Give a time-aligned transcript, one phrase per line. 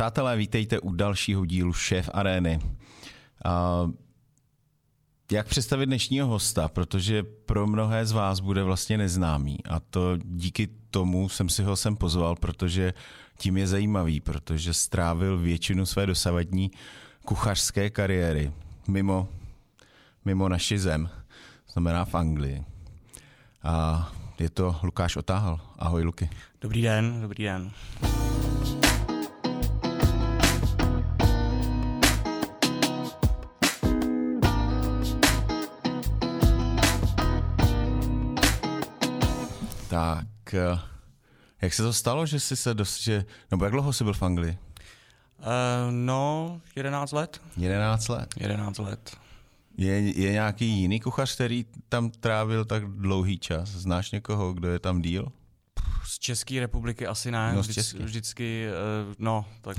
[0.00, 2.60] Přátelé, vítejte u dalšího dílu Šéf Arény.
[5.32, 10.68] Jak představit dnešního hosta, protože pro mnohé z vás bude vlastně neznámý a to díky
[10.90, 12.94] tomu jsem si ho sem pozval, protože
[13.38, 16.70] tím je zajímavý, protože strávil většinu své dosavadní
[17.24, 18.52] kuchařské kariéry
[18.88, 19.28] mimo,
[20.24, 21.10] mimo naši zem,
[21.72, 22.64] znamená v Anglii.
[23.62, 24.08] A
[24.38, 25.60] je to Lukáš Otáhal.
[25.78, 26.30] Ahoj, Luky.
[26.60, 27.70] Dobrý den, dobrý den.
[40.00, 40.78] Tak, eh,
[41.62, 44.22] jak se to stalo, že jsi se dost, že, nebo jak dlouho jsi byl v
[44.22, 44.58] Anglii?
[45.38, 45.46] Uh,
[45.90, 47.40] no, 11 let.
[47.56, 48.34] 11 let.
[48.40, 49.16] 11 let.
[49.76, 53.68] Je, je nějaký jiný kuchař, který tam trávil tak dlouhý čas?
[53.68, 55.32] Znáš někoho, kdo je tam díl?
[56.04, 57.52] Z České republiky asi ne.
[57.54, 58.04] No, z Vždycky-.
[58.04, 58.66] Vždycky,
[59.08, 59.76] uh, no, tak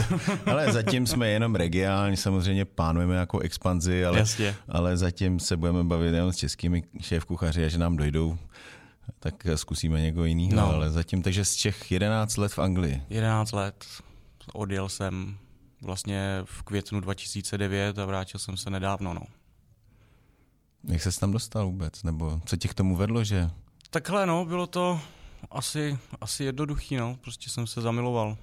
[0.46, 4.56] Ale zatím jsme jenom regionální, samozřejmě plánujeme nějakou expanzi, ale, jasně.
[4.68, 8.38] ale zatím se budeme bavit jenom s českými šéf kuchaři a že nám dojdou,
[9.18, 10.74] tak zkusíme někoho jiného, No.
[10.74, 13.02] ale zatím, takže z Čech 11 let v Anglii.
[13.10, 13.84] 11 let.
[14.52, 15.36] Odjel jsem
[15.82, 19.22] vlastně v květnu 2009 a vrátil jsem se nedávno, no.
[20.84, 22.02] Jak ses tam dostal vůbec?
[22.02, 23.50] Nebo co tě k tomu vedlo, že
[23.90, 25.00] Takhle, no, bylo to
[25.50, 27.16] asi, asi jednoduchý, no.
[27.20, 28.36] Prostě jsem se zamiloval.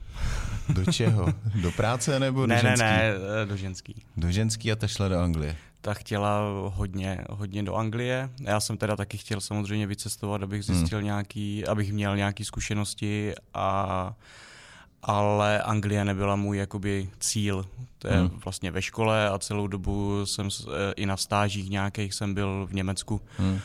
[0.70, 1.34] do čeho?
[1.62, 2.84] Do práce nebo do ne, ne, ženský?
[2.84, 3.12] ne,
[3.44, 4.04] eh, do ženský.
[4.18, 5.56] Do ženský a ta šla do Anglie.
[5.82, 8.30] Ta chtěla hodně, hodně do Anglie.
[8.42, 11.06] Já jsem teda taky chtěl samozřejmě vycestovat, abych zjistil hmm.
[11.06, 14.14] nějaký, abych měl nějaké zkušenosti a
[15.02, 17.66] ale Anglie nebyla můj jakoby cíl.
[18.00, 18.30] To je Hmm.
[18.46, 22.74] vlastně ve škole a celou dobu jsem eh, i na stážích nějakých jsem byl v
[22.74, 23.60] Německu, Hmm.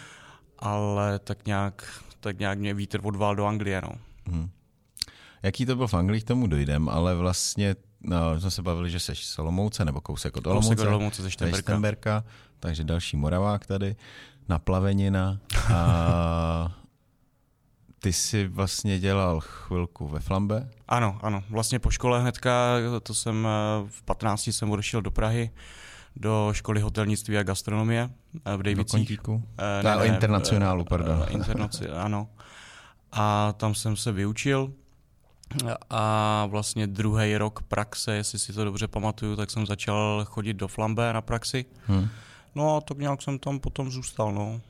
[0.58, 3.92] ale tak nějak, tak nějak mě vítr odval do Anglie, no.
[4.26, 4.50] Hmm.
[5.42, 9.00] Jaký to byl v Anglii, k tomu dojdem, ale vlastně no, jsme se bavili, že
[9.00, 10.68] seš z Olomouce nebo kousek od Olomouce.
[10.68, 11.62] Kousek od Olomouce ze Štemberka.
[11.72, 12.24] Štemberka,
[12.60, 13.96] takže další Moravák tady,
[14.48, 15.38] naplavenina.
[15.74, 16.74] A
[17.98, 20.68] ty jsi vlastně dělal chvilku ve Flambe.
[20.88, 21.42] Ano, ano.
[21.50, 25.50] Vlastně po škole hnedka, to jsem eh, v 15 jsem odešel do Prahy,
[26.16, 28.10] do školy hotelnictví a gastronomie
[28.44, 28.90] eh, v Do Dejvicích.
[29.00, 29.42] Kontíku.
[29.58, 31.24] Eh, Ne, o internacionálu, pardon.
[31.28, 32.28] Internaci, ano.
[33.12, 34.72] A tam jsem se vyučil
[35.90, 40.68] a vlastně druhý rok praxe, jestli si to dobře pamatuju, tak jsem začal chodit do
[40.68, 41.64] Flambe na praxi.
[41.88, 42.08] Hm.
[42.54, 44.60] No a tak nějak jsem tam potom zůstal, no.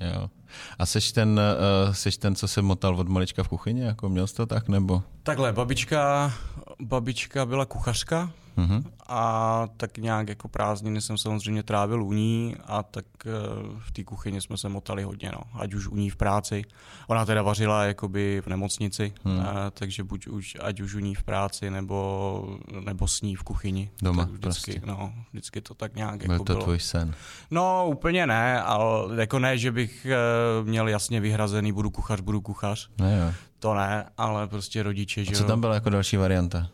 [0.00, 0.30] Jo.
[0.78, 1.40] A seš ten,
[1.86, 4.68] uh, seš ten, co se motal od malička v kuchyni, jako měl jsi to tak,
[4.68, 5.02] nebo?
[5.22, 6.32] Takhle, babička,
[6.80, 8.84] babička byla kuchařka, Mhm.
[9.10, 13.30] A tak nějak jako prázdniny jsem samozřejmě trávil u ní a tak eh,
[13.78, 15.40] v té kuchyni jsme se motali hodně, no.
[15.60, 16.64] ať už u ní v práci.
[17.06, 19.38] Ona teda vařila jakoby v nemocnici, Hmm.
[19.38, 19.46] hmm.
[19.74, 23.90] takže buď už, ať už u ní v práci nebo, nebo s ní v kuchyni.
[24.02, 24.86] Doma tak vždycky, prostě.
[24.86, 26.64] no, vždycky to tak nějak Byl jako to bylo.
[26.64, 27.14] tvůj sen.
[27.50, 30.16] No úplně ne, ale jako ne, že bych eh,
[30.64, 32.88] měl jasně vyhrazený budu kuchař, budu kuchař.
[32.98, 33.32] Ne, jo.
[33.58, 36.68] To ne, ale prostě rodiče, A že co tam byla jako další varianta?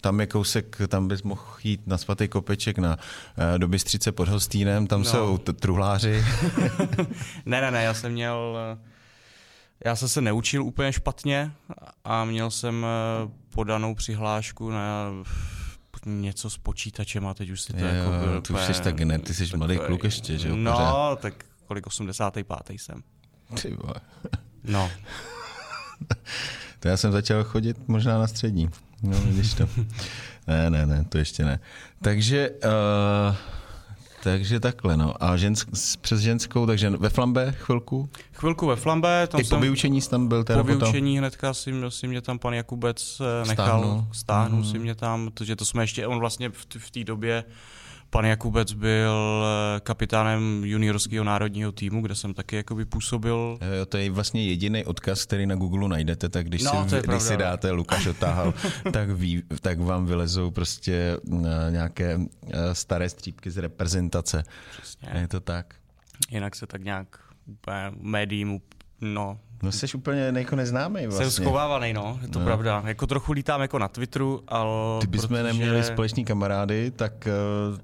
[0.00, 2.96] Tam je kousek, tam bys mohl jít na svatý kopeček na,
[3.54, 5.04] eh, do Bystřice pod Hostínem, tam No.
[5.10, 6.24] jsou t- truhláři.
[7.46, 8.78] Ne, ne, ne, já jsem měl, eh,
[9.84, 11.52] já jsem se neučil úplně špatně
[12.04, 15.10] a měl jsem eh, podanou přihlášku na
[16.06, 19.00] něco s počítačem a teď už si to Jo, jako byl ty už jsi tak
[19.00, 21.20] ne, ty jsi mladý takový- kluk ještě, že jo, No, pořád.
[21.20, 22.72] tak kolik 85.
[22.72, 23.02] jsem.
[23.62, 23.76] Ty.
[24.64, 24.90] No,
[26.80, 28.70] To já jsem začal chodit možná na střední.
[29.02, 29.68] No, vidíš to.
[30.46, 31.60] Ne, ne, ne, to ještě ne.
[32.02, 33.36] Takže, uh,
[34.22, 35.24] takže takhle, no.
[35.24, 35.68] A žensk,
[36.00, 38.08] přes ženskou, takže ve Flambe chvilku?
[38.32, 40.78] chvilku ve Flambe, tam I po jsem vyučení jsi tam byl teda po potom?
[40.80, 44.06] vyučení hnedka si, si mě tam pan Jakubec eh, nechal, Stáhnul.
[44.12, 44.70] stáhnul Mhm.
[44.70, 47.44] si mě tam, protože to jsme ještě, on vlastně v, v té době,
[48.10, 49.44] pan Jakubec byl
[49.76, 53.58] eh, kapitánem juniorského národního týmu, kde jsem taky jakoby působil.
[53.78, 57.22] Jo, to je vlastně jediný odkaz, který na Google najdete, tak když, No, si, když
[57.22, 58.54] si dáte Lukáš Otáhal,
[58.92, 62.26] tak, ví, tak vám vylezou prostě uh, nějaké uh,
[62.72, 64.42] staré střípky z reprezentace.
[64.72, 65.08] Přesně.
[65.20, 65.74] Je to tak?
[66.30, 67.06] Jinak se tak nějak
[67.46, 68.60] úplně médiím,
[69.00, 71.30] no, No jsi úplně jako neznámý jsem vlastně.
[71.30, 72.44] schovávaný, no, je to No.
[72.44, 72.82] pravda.
[72.86, 75.42] Jako trochu lítám jako na Twitteru, ale Kdybychom protože...
[75.42, 77.32] neměli společní kamarády, tak, eh,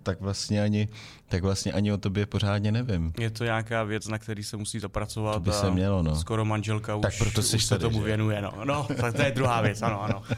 [0.03, 0.89] tak, vlastně ani,
[1.29, 3.13] tak vlastně ani o tobě pořádně nevím.
[3.19, 5.33] Je to nějaká věc, na který se musí zapracovat.
[5.35, 6.17] To by se mělo, no.
[6.17, 8.05] Skoro manželka Tak už, proto jsi už se tady, tomu že?
[8.05, 8.43] věnuje.
[8.43, 8.53] No.
[8.65, 10.23] no, tak to je druhá věc, ano, ano.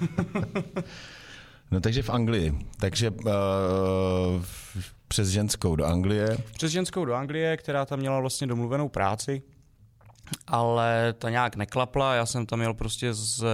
[1.71, 2.59] No takže v Anglii.
[2.79, 3.25] Takže uh,
[5.09, 6.37] přes ženskou do Anglie.
[6.55, 9.43] Přes ženskou do Anglie, která tam měla vlastně domluvenou práci.
[10.47, 13.45] Ale ta nějak neklapla, já jsem tam jel prostě s,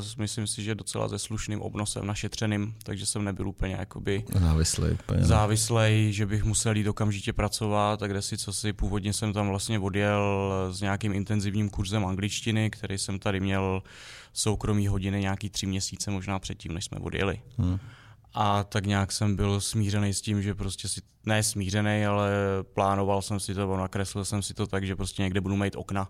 [0.00, 4.92] s myslím si, že docela se slušným obnosem našetřeným, takže jsem nebyl úplně jakoby závislej,
[4.92, 5.24] úplně.
[5.24, 9.48] závislej, že bych musel jít okamžitě pracovat, tak kde si co si, původně jsem tam
[9.48, 13.82] vlastně odjel s nějakým intenzivním kurzem angličtiny, který jsem tady měl
[14.32, 17.40] soukromý hodiny nějaký tři měsíce možná předtím, než jsme odjeli.
[17.58, 17.78] Hmm.
[18.34, 22.30] A tak nějak jsem byl smířený s tím, že prostě si, ne smířený, ale
[22.62, 26.08] plánoval jsem si to, nakreslil jsem si to tak, že prostě někde budu mít okna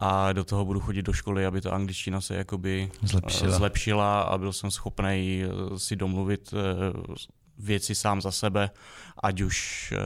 [0.00, 4.38] a do toho budu chodit do školy, aby ta angličtina se jakoby zlepšila, zlepšila a
[4.38, 7.16] byl jsem schopný eh, si domluvit eh,
[7.58, 8.70] věci sám za sebe,
[9.22, 9.98] ať už eh,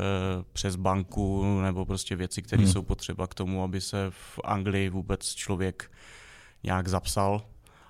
[0.53, 2.73] přes banku nebo prostě věci, které hmm.
[2.73, 5.91] jsou potřeba k tomu, aby se v Anglii vůbec člověk
[6.63, 7.43] nějak zapsal,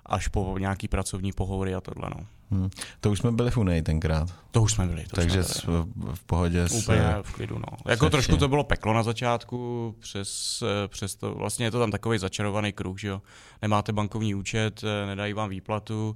[0.05, 2.09] až po nějaký pracovní pohovory a tohle.
[2.09, 2.27] No.
[2.51, 2.69] Hmm.
[2.99, 4.33] To už jsme byli v Unii tenkrát.
[4.51, 5.03] To už jsme byli.
[5.03, 6.15] To Takže jsme byli.
[6.15, 6.67] v pohodě.
[6.71, 7.55] Úplně s, v klidu.
[7.55, 7.77] No.
[7.87, 12.17] Jako trošku to bylo peklo na začátku, přes, přes to, vlastně je to tam takový
[12.17, 13.21] začarovaný kruh, že jo.
[13.61, 16.15] Nemáte bankovní účet, nedají vám výplatu,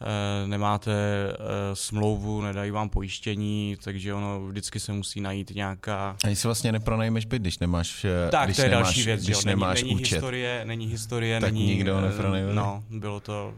[0.00, 1.36] eh, nemáte eh,
[1.76, 6.16] smlouvu, nedají vám pojištění, takže ono vždycky se musí najít nějaká...
[6.24, 9.24] Ani si vlastně nepronajmeš byt, když nemáš eh, Tak, když to je nemáš, další věc,
[9.24, 9.42] když jo.
[9.46, 10.14] nemáš není, není účet.
[10.14, 11.66] Historie, není historie, tak není...
[11.66, 12.54] nikdo nepronajme.
[12.54, 13.54] No, bylo to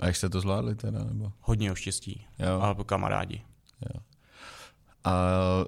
[0.00, 1.04] a jak jste to zvládli teda?
[1.04, 1.32] Nebo?
[1.40, 2.26] Hodně o štěstí.
[2.38, 2.60] Jo.
[2.60, 3.42] Ale kamarádi.
[3.94, 4.00] Jo.
[5.04, 5.14] A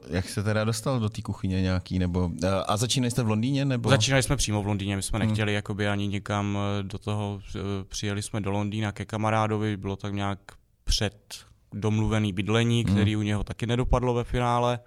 [0.09, 2.31] jak jste teda dostal do té kuchyně nějaký, nebo
[2.67, 3.91] a začínali jste v Londýně, nebo?
[3.91, 5.29] Začínali jsme přímo v Londýně, my jsme hmm.
[5.29, 5.55] nechtěli hmm.
[5.55, 7.41] jakoby ani nikam do toho,
[7.89, 10.39] přijeli jsme do Londýna ke kamarádovi, bylo tak nějak
[10.85, 12.95] před domluvený bydlení, hmm.
[12.95, 13.21] který hmm.
[13.21, 14.79] u něho taky nedopadlo ve finále,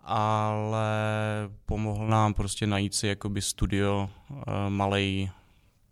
[0.00, 0.88] ale
[1.66, 4.10] pomohl nám prostě najít si jakoby studio,
[4.68, 5.30] malej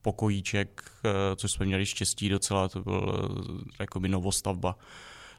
[0.02, 4.76] pokojíček, eh, což jsme měli štěstí docela, to byl eh, jakoby novostavba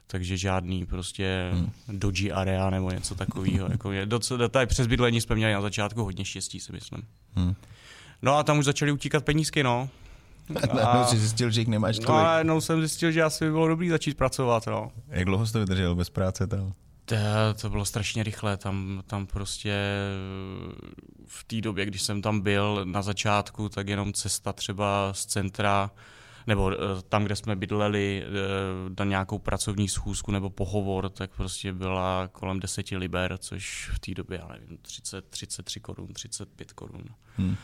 [0.06, 1.70] takže žádný prostě hmm.
[1.88, 3.68] doji area nebo něco takového.
[3.70, 7.02] jako je docela, tady přes bydlení jsme měli na začátku hodně štěstí, si myslím.
[7.34, 7.54] Hmm.
[8.22, 9.88] No a tam už začaly utíkat penízky, no.
[10.82, 12.08] A jsi zjistil, že jich nemáš tolik.
[12.08, 14.92] No a jednou jsem zjistil, že asi by bylo dobrý začít pracovat, no.
[15.08, 16.72] Jak dlouho jste vydržel bez práce tam?
[17.04, 17.16] To,
[17.60, 19.74] to bylo strašně rychle, tam, tam prostě
[21.26, 25.90] v té době, když jsem tam byl na začátku, tak jenom cesta třeba z centra,
[26.46, 26.76] nebo eh,
[27.08, 28.30] tam, kde jsme bydleli, eh,
[28.98, 34.14] na nějakou pracovní schůzku nebo pohovor, tak prostě byla kolem 10 liber, což v té
[34.14, 37.04] době, já nevím, 30, 33 korun, 35 korun.
[37.36, 37.56] Hmm.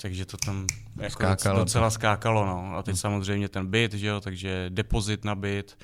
[0.00, 0.66] Takže to tam
[0.96, 2.46] jako skákalo docela skákalo.
[2.46, 2.76] No.
[2.76, 3.00] A teď hmm.
[3.00, 5.78] samozřejmě ten byt, že jo, takže depozit na byt,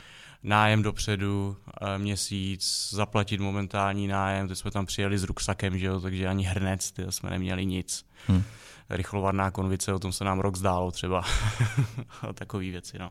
[0.47, 6.01] nájem dopředu, eh, měsíc, zaplatit momentální nájem, teď jsme tam přijeli s ruksakem, že jo,
[6.01, 8.07] takže ani hrnec, ty jsme neměli nic.
[8.27, 8.43] Hmm.
[8.91, 11.25] Rychlovarná konvice, o tom se nám rok zdálo třeba.
[12.35, 13.11] Takové věci, no.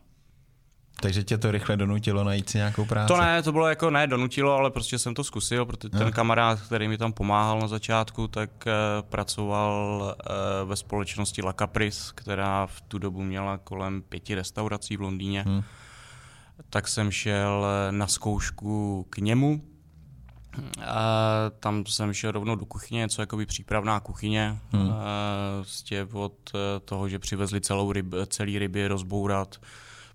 [1.01, 3.07] Takže tě to rychle donutilo najít si nějakou práci?
[3.07, 6.61] To ne, to bylo jako ne donutilo, ale prostě jsem to zkusil, protože ten kamarád,
[6.61, 12.65] který mi tam pomáhal na začátku, tak uh, pracoval uh, ve společnosti La Caprice, která
[12.65, 15.43] v tu dobu měla kolem pěti restaurací v Londýně.
[15.47, 15.63] Hmm
[16.69, 19.61] tak jsem šel na zkoušku k němu.
[20.85, 21.05] A
[21.59, 24.59] tam jsem šel rovnou do kuchyně, něco jako by přípravná kuchyně.
[24.71, 24.93] Hmm.
[25.55, 26.51] Vlastně od
[26.85, 29.55] toho, že přivezli celou ryb, celý ryby rozbourat,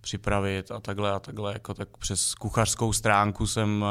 [0.01, 3.85] připravit a takhle a takhle, jako tak přes kuchařskou stránku jsem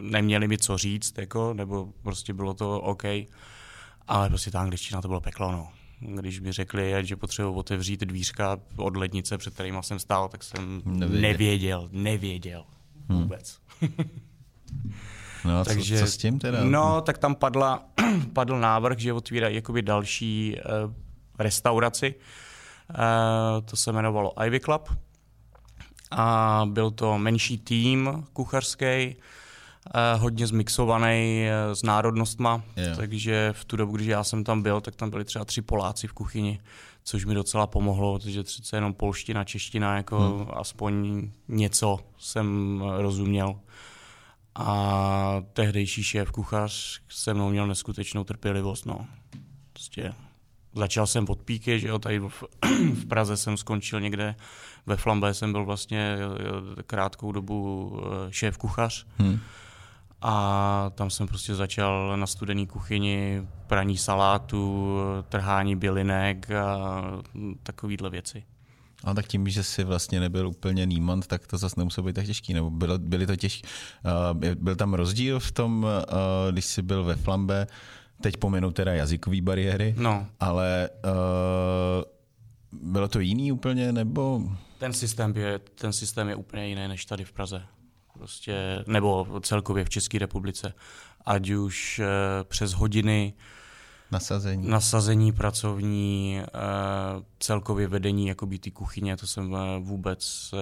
[0.00, 3.02] neměli mi co říct, jako, nebo prostě bylo to OK,
[4.08, 5.68] ale prostě ta angličtina to bylo peklo, no
[6.06, 10.82] když mi řekli, že potřebuji otevřít dvířka od lednice, před kterým jsem stál, tak jsem
[10.84, 12.64] nevěděl, nevěděl, nevěděl
[13.08, 13.22] hmm.
[13.22, 13.58] vůbec.
[15.44, 16.64] No a Takže, co, co s tím teda?
[16.64, 17.84] No, tak tam padla,
[18.32, 20.92] padl návrh, že otvírají jakoby další uh,
[21.38, 22.14] restauraci.
[22.90, 24.88] Uh, to se jmenovalo Ivy Club.
[26.10, 29.16] A byl to menší tým kuchařský,
[30.16, 32.96] hodně zmixovaný eh, s národnostma, yeah.
[32.96, 36.06] takže v tu dobu, když já jsem tam byl, tak tam byli třeba tři Poláci
[36.06, 36.60] v kuchyni,
[37.04, 40.46] což mi docela pomohlo, protože přece jenom polština, čeština, jako hmm.
[40.52, 43.60] aspoň něco jsem rozuměl.
[44.54, 48.86] A tehdejší šéf kuchař se mnou měl neskutečnou trpělivost.
[48.86, 49.06] No.
[49.72, 50.12] Prostě
[50.74, 52.44] začal jsem od píky, že jo, tady v,
[52.92, 54.34] v Praze jsem skončil někde,
[54.86, 56.16] ve Flambé jsem byl vlastně
[56.78, 57.92] eh, krátkou dobu
[58.30, 59.06] šéf kuchař.
[59.18, 59.40] Hmm
[60.22, 64.96] a tam jsem prostě začal na studený kuchyni, praní salátu,
[65.28, 67.02] trhání bylinek a
[67.62, 68.44] takovýhle věci.
[69.04, 72.26] A tak tím, že jsi vlastně nebyl úplně nímant, tak to zase nemuselo být tak
[72.26, 73.68] těžký, nebo bylo, byly to těžké.
[74.32, 77.66] Uh, byl tam rozdíl v tom, uh, když jsi byl ve Flambe,
[78.20, 80.26] teď pominu teda jazykové bariéry, no.
[80.40, 84.42] ale uh, bylo to jiný úplně, nebo...
[84.78, 87.62] Ten systém, je, ten systém je úplně jiný než tady v Praze
[88.22, 90.74] prostě, nebo celkově v České republice,
[91.26, 92.06] ať už eh,
[92.44, 93.34] přes hodiny,
[94.12, 94.68] Nasazení.
[94.68, 96.48] Nasazení pracovní, eh,
[97.38, 100.54] celkově vedení jakoby ty kuchyně, to jsem eh, vůbec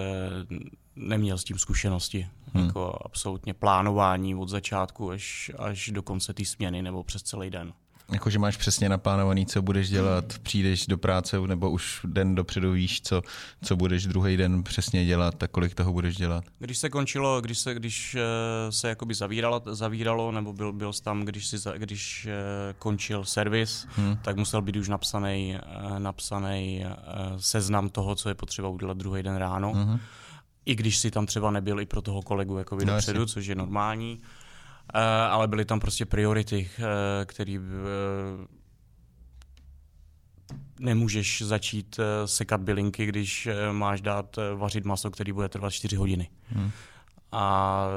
[0.95, 2.27] neměl s tím zkušenosti.
[2.53, 2.65] Hmm.
[2.65, 7.73] Jako absolutně plánování od začátku až, až do konce té směny nebo přes celý den.
[8.11, 13.01] Jakože máš přesně naplánovaný, co budeš dělat, přijdeš do práce nebo už den dopředu víš,
[13.01, 13.21] co,
[13.63, 16.43] co budeš druhý den přesně dělat tak kolik toho budeš dělat?
[16.59, 21.21] Když se končilo, když se, když eh, se jakoby zavíralo, zavíralo nebo byl, byl tam,
[21.21, 24.17] když, si, když eh, končil servis, hmm.
[24.21, 26.85] tak musel být už napsaný, eh, napsaný
[27.37, 29.73] seznam toho, co je potřeba udělat druhý den ráno.
[29.73, 29.99] Hmm.
[30.65, 33.55] I když si tam třeba nebyl i pro toho kolegu jakoby no, dopředu, což je
[33.55, 34.21] normální.
[34.93, 37.61] Eh, ale byly tam prostě priority, eh, který eh,
[40.79, 46.29] nemůžeš začít sekat bylinky, když máš dát vařit maso, který bude trvat 4 hodiny.
[46.47, 46.71] Hmm.
[47.31, 47.87] A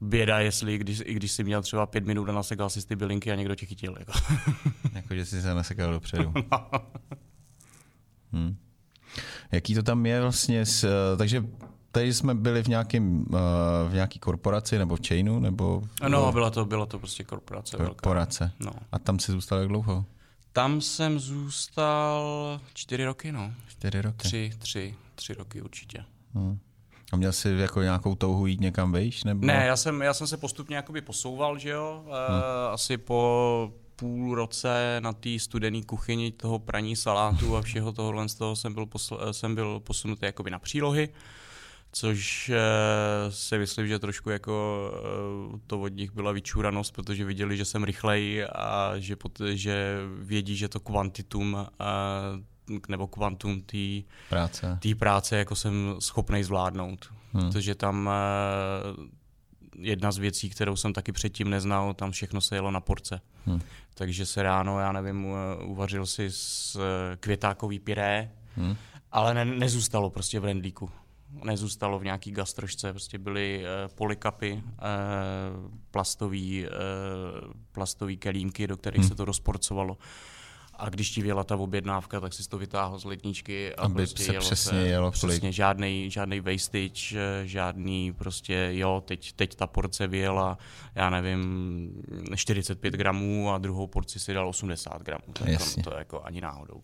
[0.00, 3.32] běda, jestli když, i když jsi měl třeba pět minut a nasekal si ty bylinky
[3.32, 3.96] a někdo tě chytil.
[3.98, 4.12] Jako,
[4.94, 6.32] jako že jsi se nasekal dopředu.
[6.52, 6.68] no.
[8.32, 8.56] hmm.
[9.52, 11.44] Jaký to tam je vlastně, s, takže
[11.94, 13.38] tady jsme byli v, nějakým, uh,
[13.88, 15.38] v nějaký korporaci nebo v chainu?
[15.40, 16.08] Nebo v...
[16.08, 17.76] No, byla to, byla to prostě korporace.
[17.76, 18.52] Korporace.
[18.60, 18.72] No.
[18.92, 20.04] A tam jsi zůstal jak dlouho?
[20.52, 23.52] Tam jsem zůstal čtyři roky, no.
[23.68, 24.16] Čtyři roky?
[24.18, 26.04] Tři, tři, tři roky určitě.
[26.34, 26.58] Hmm.
[27.12, 29.24] A měl jsi jako nějakou touhu jít někam vejš?
[29.24, 29.46] Nebo?
[29.46, 32.02] Ne, já jsem, já jsem se postupně jakoby posouval, že jo.
[32.04, 32.14] Hmm.
[32.14, 38.28] E, asi po půl roce na té studené kuchyni toho praní salátu a všeho tohohle
[38.28, 41.08] z toho jsem byl, posl- jsem byl posunutý jakoby na přílohy
[41.94, 44.90] což uh, si myslím, že trošku jako
[45.52, 49.96] uh, to od nich byla vyčúranost, protože viděli, že jsem rychlej a že, pot, že
[50.18, 54.78] vědí, že to kvantitum uh, nebo kvantum té práce.
[54.94, 57.12] práce jako jsem schopný zvládnout.
[57.32, 57.42] Hmm.
[57.42, 58.10] Protože tam
[59.78, 63.20] jedna z věcí, kterou jsem taky předtím neznal, tam všechno se jelo na porce.
[63.46, 63.60] Hmm.
[63.94, 65.26] Takže se ráno, já nevím,
[65.64, 66.78] uvařil si s
[67.20, 68.76] květákový pyré, hmm.
[69.12, 70.90] ale ne, nezůstalo prostě v rendlíku
[71.44, 79.00] nezůstalo v nějaký gastrošce, prostě byly uh, polikapy, uh, plastový, uh, plastový kelímky, do kterých
[79.00, 79.08] hmm.
[79.08, 79.98] se to rozporcovalo.
[80.76, 84.22] A když ti věla ta objednávka, tak si to vytáhl z letničky a Aby prostě
[84.22, 89.66] se jelo přesně se, jelo přesně žádný, žádný wastage, žádný prostě jo, teď, teď ta
[89.66, 90.58] porce vyjela,
[90.94, 92.02] já nevím,
[92.36, 95.32] 45 gramů a druhou porci si dal 80 gramů.
[95.32, 95.82] Tak Jasně.
[95.82, 96.82] to, to jako ani náhodou.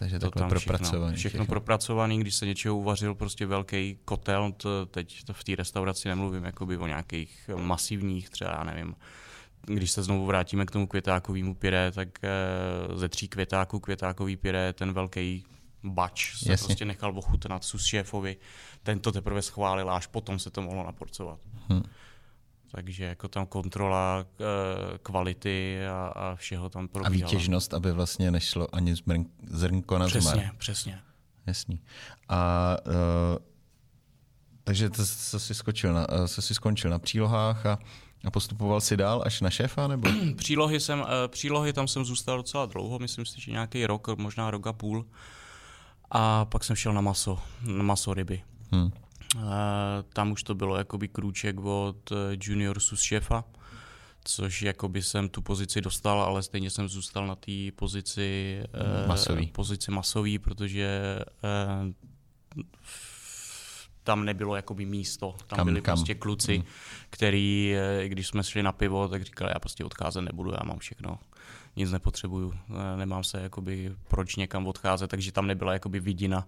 [0.00, 1.16] Takže to takhle propracovaný.
[1.16, 5.56] Všechno, všechno propracovaný, když se něčeho uvařil prostě velký kotel, to teď to v té
[5.56, 8.94] restauraci nemluvím jakoby o nějakých masivních, třeba já nevím,
[9.66, 12.28] když se znovu vrátíme k tomu květákovému pyré, tak eh,
[12.96, 15.44] ze tří květáků květákový pyré, ten velký
[15.84, 16.66] bač se Jasně.
[16.66, 18.36] prostě nechal ochutnat sus šéfovi,
[18.82, 21.38] ten to teprve schválil, až potom se to mohlo naporcovat.
[21.68, 21.82] Hmm.
[22.72, 27.26] Takže jako tam kontrola eh, kvality a, a všeho tam probíhala.
[27.26, 28.94] A výtěžnost, aby vlastně nešlo ani
[29.46, 30.22] zrnko na zmar.
[30.22, 31.00] Přesně, přesně.
[31.46, 31.82] Jasný.
[32.28, 32.92] A uh,
[34.64, 34.96] takže to,
[35.30, 37.78] to jsi, skočil na, uh, jsi skončil na přílohách a,
[38.24, 39.88] a postupoval si dál až na šéfa?
[39.88, 40.08] nebo?
[40.36, 44.50] přílohy, jsem, uh, přílohy tam jsem zůstal docela dlouho, myslím si, že nějaký rok, možná
[44.50, 45.06] rok a půl.
[46.10, 48.42] A pak jsem šel na maso, na maso ryby.
[48.72, 48.90] Hmm.
[49.36, 49.42] Uh,
[50.12, 53.44] tam už to bylo jakoby krůček od eh, junior sus šéfa,
[54.24, 58.60] což jakoby jsem tu pozici dostal, ale stejně jsem zůstal na té pozici
[59.02, 59.46] uh, masový.
[59.46, 61.18] pozici masový, protože
[64.02, 65.34] tam nebylo jakoby místo.
[65.46, 65.96] Tam kam, byli kam?
[65.96, 66.66] prostě kluci, hmm.
[67.10, 67.74] který,
[68.06, 71.18] když jsme šli na pivo, tak říkali, já prostě odcházet nebudu, já mám všechno
[71.76, 72.54] nic nepotřebuju,
[72.96, 76.46] nemám se jakoby proč někam odcházet, takže tam nebyla jakoby vidina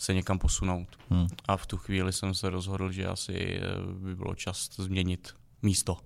[0.00, 0.88] se někam posunout.
[1.10, 1.26] Hmm.
[1.48, 3.60] A v tu chvíli jsem se rozhodl, že asi eh,
[3.92, 5.96] by bylo čas změnit místo.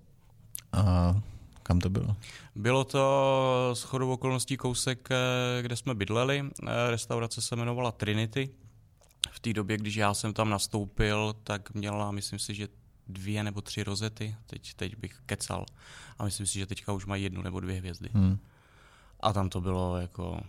[0.73, 1.15] A
[1.63, 2.15] kam to bylo?
[2.55, 6.43] Bylo to s chodou okolností kousek, eh, kde jsme bydleli.
[6.43, 8.49] Eh, restaurace se jmenovala Trinity.
[9.31, 12.67] V té době, když já jsem tam nastoupil, tak měla, myslím si, že
[13.07, 14.35] dvě nebo tři rozety.
[14.47, 15.65] Teď, teď bych kecal.
[16.19, 18.09] A myslím si, že teďka už mají jednu nebo dvě hvězdy.
[18.13, 18.39] Hmm.
[19.19, 20.39] A tam to bylo jako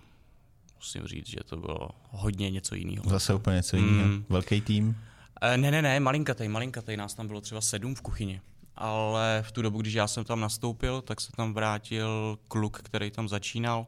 [0.77, 3.05] musím říct, že to bylo hodně něco jiného.
[3.07, 4.09] Zase úplně něco jiného.
[4.09, 4.25] Mm.
[4.29, 4.97] Velký tým?
[5.41, 8.41] E, ne, ne, ne, malinkatej, malinkatej, nás tam bylo třeba sedm v kuchyni.
[8.75, 13.11] Ale v tu dobu, když já jsem tam nastoupil, tak se tam vrátil kluk, který
[13.11, 13.87] tam začínal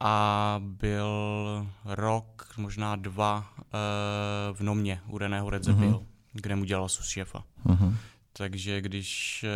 [0.00, 1.08] a byl
[1.84, 3.62] rok, možná dva e,
[4.52, 6.06] v Nomě u Reného Redzepil, mm-hmm.
[6.32, 7.44] kde mu dělal sus šéfa.
[7.66, 7.94] Mm-hmm.
[8.32, 9.48] Takže když e,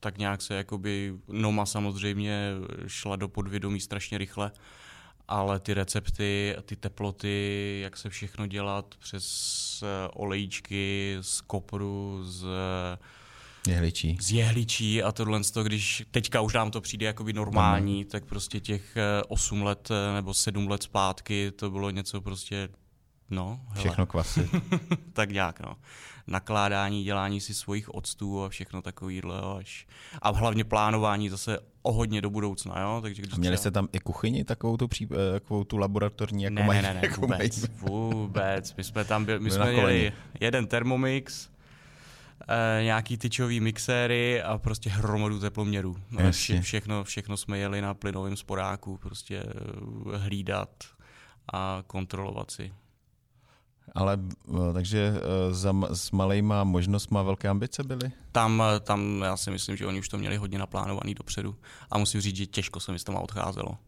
[0.00, 2.50] tak nějak se jakoby Noma samozřejmě
[2.86, 4.52] šla do podvědomí strašně rychle,
[5.28, 9.24] ale ty recepty, ty teploty, jak se všechno dělat přes
[9.82, 12.46] eh, olejčky z kopru, z
[13.68, 14.16] Jehličí.
[14.20, 18.96] Z jehličí a tohle, když teďka už nám to přijde jakoby normální, tak prostě těch
[19.28, 22.68] 8 let nebo 7 let zpátky to bylo něco prostě
[23.30, 23.80] No, hele.
[23.80, 24.50] Všechno kvasy.
[25.12, 25.76] tak nějak, no.
[26.26, 29.40] Nakládání, dělání si svých octů a všechno takovýhle.
[29.58, 29.86] Až...
[30.22, 33.00] A hlavně plánování zase o hodně do budoucna, jo.
[33.02, 36.42] Takže když a měli jste tam i kuchyni, takovou tu, pří, eh, takovou tu laboratorní,
[36.42, 36.82] jako ne, mají?
[36.82, 37.72] Ne, ne, jako vůbec, mají.
[37.80, 38.76] vůbec.
[38.76, 41.48] My jsme tam byli, my jsme měli jeden Thermomix,
[42.48, 45.96] e, nějaký tyčový mixéry a prostě hromadu teploměrů.
[46.10, 50.70] No, vše, všechno, všechno jsme jeli na plynovém sporáku, prostě eh, hlídat
[51.52, 52.72] a kontrolovat si.
[53.94, 54.18] Ale
[54.48, 58.12] eh, takže eh, za, s malejma možnostma velké ambice byly?
[58.32, 61.56] Tam, eh, tam já si myslím, že oni už to měli hodně naplánovaný dopředu.
[61.90, 63.78] A musím říct, že těžko se mi s tom odcházelo.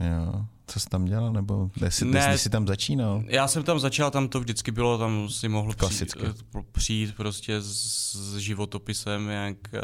[0.00, 0.44] Jo.
[0.66, 3.22] Co jsi tam dělal, nebo jsi, ne, jsi tam začínal?
[3.26, 6.16] Já jsem tam začal, tam to vždycky bylo, tam si mohl přijít,
[6.72, 9.80] přijít prostě s, životopisem, jak uh,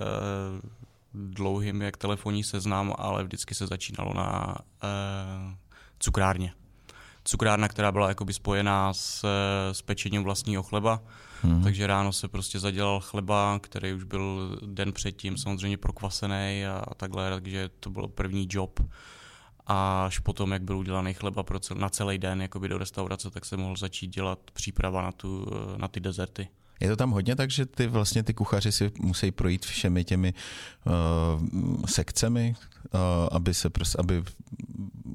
[1.15, 5.55] dlouhým, jak telefonní seznam, ale vždycky se začínalo na uh,
[5.99, 6.53] cukrárně
[7.25, 9.25] cukrárna, která byla jakoby spojená s,
[9.73, 11.03] s pečením vlastního chleba.
[11.43, 11.63] Hmm.
[11.63, 16.95] Takže ráno se prostě zadělal chleba, který už byl den předtím samozřejmě prokvasený a, a
[16.95, 18.81] takhle, takže to byl první job.
[19.67, 23.31] A až potom, jak byl udělaný chleba pro cel, na celý den jakoby do restaurace,
[23.31, 26.49] tak se mohl začít dělat příprava na, tu, na ty dezerty.
[26.81, 30.35] Je to tam hodně tak, že ty vlastně ty kuchaři si musí projít všemi těmi
[30.87, 32.55] uh, sekcemi,
[32.95, 33.01] uh,
[33.33, 34.23] aby se prostě, aby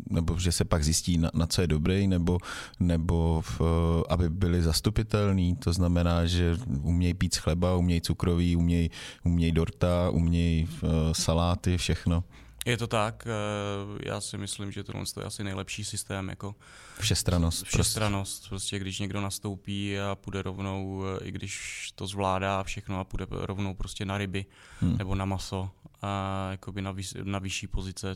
[0.09, 2.37] nebo že se pak zjistí, na, na co je dobrý, nebo,
[2.79, 3.61] nebo v,
[4.09, 8.91] aby byli zastupitelní, to znamená, že umějí pít chleba, umějí cukroví, umějí,
[9.23, 12.23] umějí dorta, umějí uh, saláty, všechno.
[12.65, 16.29] Je to tak, eh, já si myslím, že tohle je asi nejlepší systém.
[16.29, 16.55] Jako
[16.99, 17.65] Všestranost.
[17.65, 23.03] Všestranost, prostě když někdo nastoupí a půjde rovnou, eh, i když to zvládá všechno a
[23.03, 24.45] půjde rovnou prostě na ryby
[24.79, 24.97] hmm.
[24.97, 25.69] nebo na maso,
[26.01, 28.15] a jakoby na, vys, na vyšší pozice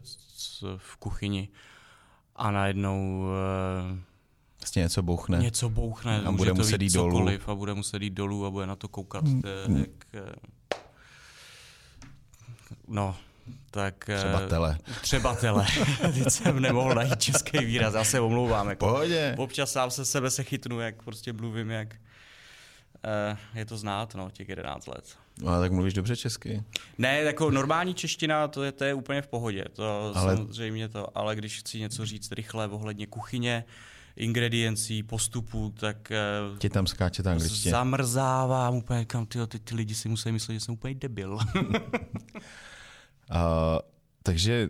[0.78, 1.50] v kuchyni
[2.44, 3.26] a najednou
[4.62, 5.38] Vlastně něco bouchne.
[5.38, 7.30] Něco bouchne, a bude muset jít dolů.
[7.48, 9.42] A bude muset jít dolů a bude na to koukat, hmm.
[9.78, 10.24] jak...
[12.88, 13.16] No,
[13.72, 14.10] tak...
[14.18, 14.78] Třeba tele.
[15.02, 15.66] Třeba tele.
[16.14, 18.70] Teď jsem nemohl najít český výraz, já se omlouvám.
[18.70, 18.86] Jako.
[18.86, 19.36] Pohodě.
[19.38, 21.96] Občas sám se sebe se chytnu, jak prostě mluvím, jak...
[21.96, 25.18] Uh, je to znát, no, těch 11 let.
[25.42, 26.64] No, tak mluvíš dobře česky.
[26.98, 30.36] Ne, jako normální čeština, to je, to je úplně v pohodě, to ale...
[30.36, 33.66] samozřejmě to, ale když chci něco říct rychle ohledně kuchyně,
[34.16, 36.12] ingrediencí, postupů, tak...
[36.52, 37.78] Uh, Ti tam skáče ta angličtina.
[37.78, 41.40] Zamrzávám úplně, kam ty, ty, ty lidi si musí myslet, že jsem úplně debil.
[43.30, 43.80] Uh,
[44.24, 44.70] takže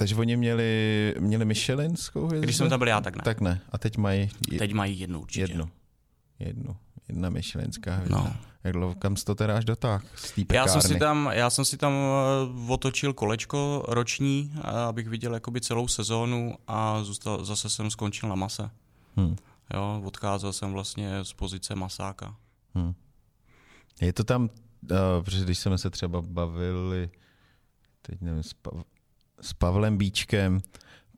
[0.00, 2.44] takže oni měli, měli Michelinskou hvězdu?
[2.44, 3.22] Když jsem tam byl já, tak ne.
[3.24, 3.60] Tak ne.
[3.70, 4.30] A teď mají...
[4.50, 5.40] Je, teď mají jednu určitě.
[5.40, 5.68] Jednu.
[6.38, 6.76] Jednu.
[7.10, 8.16] Jedna Michelinská hvězda.
[8.18, 8.36] No.
[8.64, 11.50] Jak dlouho, kam jsi to teda až dotáh z té já jsem si tam, Já
[11.50, 17.44] jsem si tam eh, otočil kolečko roční, eh, abych viděl jakoby celou sezónu a zůstal,
[17.44, 18.70] zase jsem skončil na mase.
[19.16, 19.36] Hmm.
[19.74, 22.34] Jo, odcházel jsem vlastně z pozice masáka.
[22.74, 22.94] Hmm.
[24.00, 24.50] Je to tam
[24.82, 27.10] Uh, protože když jsme se třeba bavili,
[28.02, 28.84] teď nevím, s, Pav-
[29.40, 30.60] s Pavlem Bíčkem,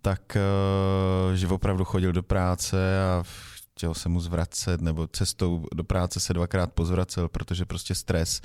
[0.00, 3.22] tak uh, že opravdu chodil do práce a
[3.76, 8.40] chtěl se mu zvracet, nebo cestou do práce se dvakrát pozvracel, protože prostě stres.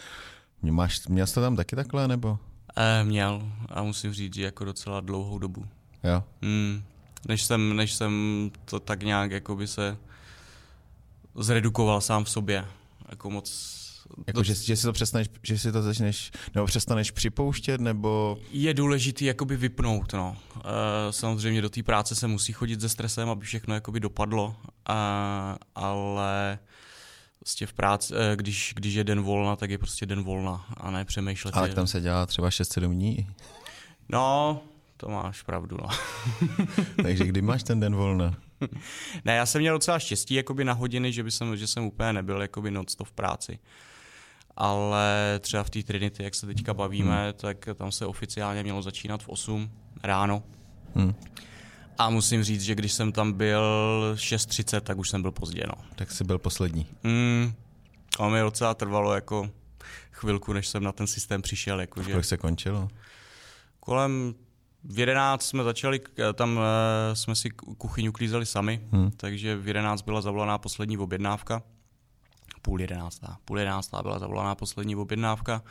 [0.62, 2.40] Máš, měl jsi to tam taky takhle, nebo?
[2.76, 5.68] E, měl a musím říct, že jako docela dlouhou dobu.
[6.04, 6.24] Jo?
[6.42, 6.84] Mm,
[7.28, 8.12] než, jsem, než jsem
[8.66, 9.98] to tak nějak jako by se
[11.36, 12.66] zredukoval sám v sobě.
[13.10, 13.78] Jako moc
[14.28, 18.38] jako, že, že, si to přestaneš, že si to začneš, nebo přestaneš připouštět, nebo...
[18.52, 20.38] Je důležitý jakoby vypnout, no.
[20.58, 24.56] E, samozřejmě do té práce se musí chodit se stresem, aby všechno jakoby dopadlo,
[24.90, 24.94] e,
[25.76, 26.60] ale
[27.40, 30.92] prostě v práci, e, když, když je den volna, tak je prostě den volna a
[30.92, 31.58] ne přemýšlet.
[31.58, 33.28] Ale tam se dělá třeba 6-7 dní.
[34.10, 34.62] No,
[34.98, 35.88] to máš pravdu, no.
[37.04, 38.36] Takže kdy máš ten den volna?
[39.26, 42.14] ne, já jsem měl docela štěstí jakoby na hodiny, že, by jsem, že jsem úplně
[42.14, 43.60] nebyl jakoby noc to v práci
[44.58, 47.34] ale třeba v té Trinity, jak se teďka bavíme, hmm.
[47.34, 49.72] tak tam se oficiálně mělo začínat v 8
[50.04, 50.44] ráno.
[50.96, 51.16] Hmm.
[51.98, 53.64] A musím říct, že když jsem tam byl
[54.16, 55.64] 6.30, tak už jsem byl pozdě.
[55.68, 55.84] No.
[55.96, 56.86] Tak jsi byl poslední.
[57.04, 57.54] Hmm.
[58.20, 59.50] A mi docela trvalo jako
[60.12, 61.82] chvilku, než jsem na ten systém přišel.
[61.82, 62.24] Jako, že...
[62.24, 62.88] se končilo?
[63.80, 64.36] Kolem
[64.84, 66.02] v 11 jsme začali,
[66.34, 69.12] tam eh, jsme si kuchyň uklízeli sami, hmm.
[69.12, 71.64] takže v 11 byla zavolaná poslední objednávka
[72.68, 73.38] půl jedenáctá.
[73.46, 75.64] Půl jedenáctá byla zavolaná poslední objednávka,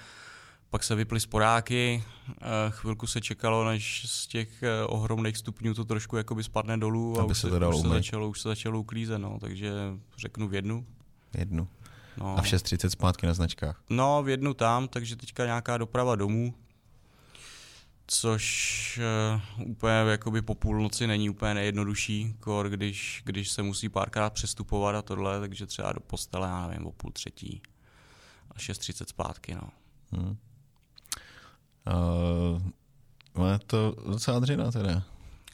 [0.70, 5.85] pak se vyply sporáky, eh, chvilku se čekalo, než z těch eh, ohromných stupňů to
[5.85, 9.38] trošku jakoby spadne dolů a už se, už, se začalo, už se začalo uklízet, no,
[9.40, 9.72] takže
[10.18, 10.87] řeknu v jednu.
[11.38, 11.68] Jednu.
[12.16, 12.38] No.
[12.38, 13.82] A v 6.30 zpátky na značkách.
[13.90, 16.54] No, v jednu tam, takže teďka nějaká doprava domů,
[18.06, 19.00] což
[19.56, 24.94] uh, úplně jakoby po půlnoci není úplně nejjednodušší, kor, když, když se musí párkrát přestupovat
[24.94, 27.62] a tohle, takže třeba do postele, já nevím, o půl třetí
[28.50, 29.70] a 6.30 zpátky, no.
[30.12, 30.36] Hmm.
[33.36, 35.02] Uh, je to docela dřina teda.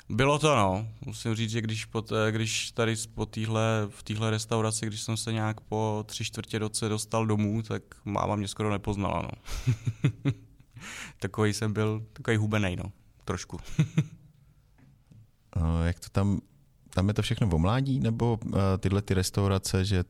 [0.09, 0.89] Bylo to, no.
[1.07, 5.33] Musím říct, že když, pod, když tady po týhle, v téhle restauraci, když jsem se
[5.33, 9.31] nějak po tři čtvrtě roce dostal domů, tak máma mě skoro nepoznala, no.
[11.21, 12.93] takový jsem byl, takový hubenej, no.
[13.25, 13.59] Trošku.
[15.57, 16.41] no, jak to tam,
[16.91, 20.05] tam je to všechno v mládí, nebo uh, tyhle ty restaurace, že,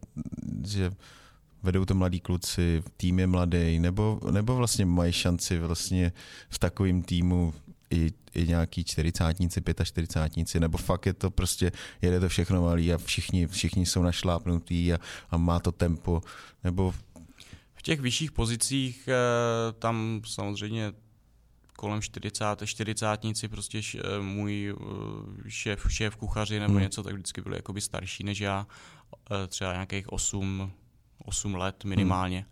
[0.66, 0.90] že
[1.62, 6.12] vedou to mladí kluci, tým je mladý, nebo, nebo vlastně mají šanci vlastně
[6.48, 7.54] v takovém týmu
[7.90, 12.98] i, i nějaký čtyřicátníci, pětačtyřicátníci, nebo fakt je to prostě, jede to všechno malý a
[12.98, 14.98] všichni, všichni jsou našlápnutý a,
[15.30, 16.22] a má to tempo,
[16.64, 16.94] nebo...
[17.82, 20.92] V těch vyšších pozicích eh, tam samozřejmě
[21.76, 26.82] kolem 40, 40 prostě eh, můj eh, šéf, šéf kuchaři nebo hmm.
[26.82, 28.66] něco, tak vždycky byli jakoby starší než já,
[29.48, 30.72] třeba nějakých 8,
[31.24, 32.38] 8 let minimálně.
[32.38, 32.48] Hmm.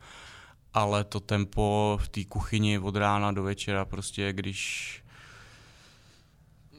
[0.75, 5.01] Ale to tempo v té kuchyni od rána do večera, prostě když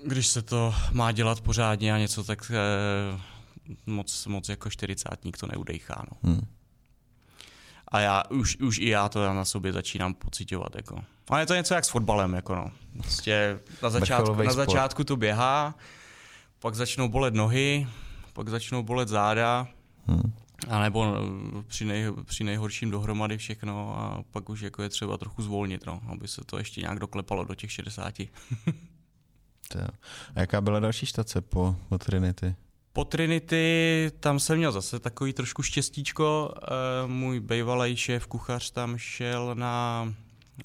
[0.03, 3.21] když se to má dělat pořádně a něco, tak eh,
[3.85, 6.05] moc, moc jako čtyřicátník to neudejchá.
[6.11, 6.31] No.
[6.31, 6.47] Hmm.
[7.91, 10.75] A já, už, už i já to na sobě začínám pocitovat.
[10.75, 11.03] Jako.
[11.29, 12.33] Ale je to něco jak s fotbalem.
[12.33, 12.71] Jako no.
[13.01, 15.75] Prostě na, začátku, na začátku to běhá,
[16.59, 17.87] pak začnou bolet nohy,
[18.33, 19.67] pak začnou bolet záda,
[20.07, 20.33] hmm.
[20.69, 25.17] a nebo eh, při, nej, při nejhorším dohromady všechno a pak už jako je třeba
[25.17, 28.13] trochu zvolnit, no, aby se to ještě nějak doklepalo do těch 60.
[30.35, 32.55] A jaká byla další štace po, po Trinity?
[32.93, 36.53] Po Trinity tam jsem měl zase takový trošku štěstíčko.
[36.57, 40.13] Eh, můj bývalý šéf kuchař tam šel na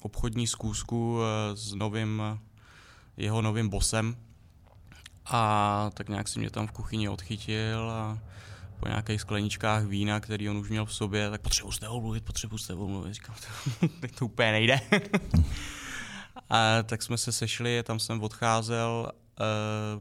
[0.01, 2.39] obchodní zkoušku eh, s novým,
[3.17, 4.15] jeho novým bosem
[5.25, 8.19] a tak nějak si mě tam v kuchyni odchytil a
[8.79, 12.25] po nějakých skleničkách vína, který on už měl v sobě, tak potřebuji s tebou mluvit,
[12.25, 13.13] potřebuji s tebou mluvit.
[13.13, 13.35] Říkám,
[13.99, 14.81] teď to úplně nejde.
[16.49, 19.11] A tak jsme se sešli, tam jsem odcházel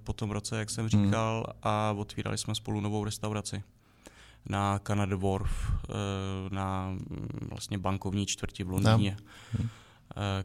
[0.05, 1.05] po tom roce, jak jsem hmm.
[1.05, 1.61] říkal, hmm.
[1.63, 3.63] a otvírali jsme spolu novou restauraci
[4.49, 5.95] na Canada Wharf, uh,
[6.51, 9.17] na mm, vlastně bankovní čtvrti v Londýně,
[9.59, 9.69] no.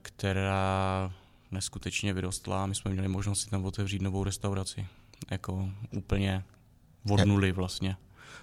[0.02, 1.12] která
[1.52, 2.66] neskutečně vyrostla.
[2.66, 4.88] My jsme měli možnost si tam otevřít novou restauraci.
[5.32, 6.44] Jako úplně
[7.10, 7.98] od nuly vlastně.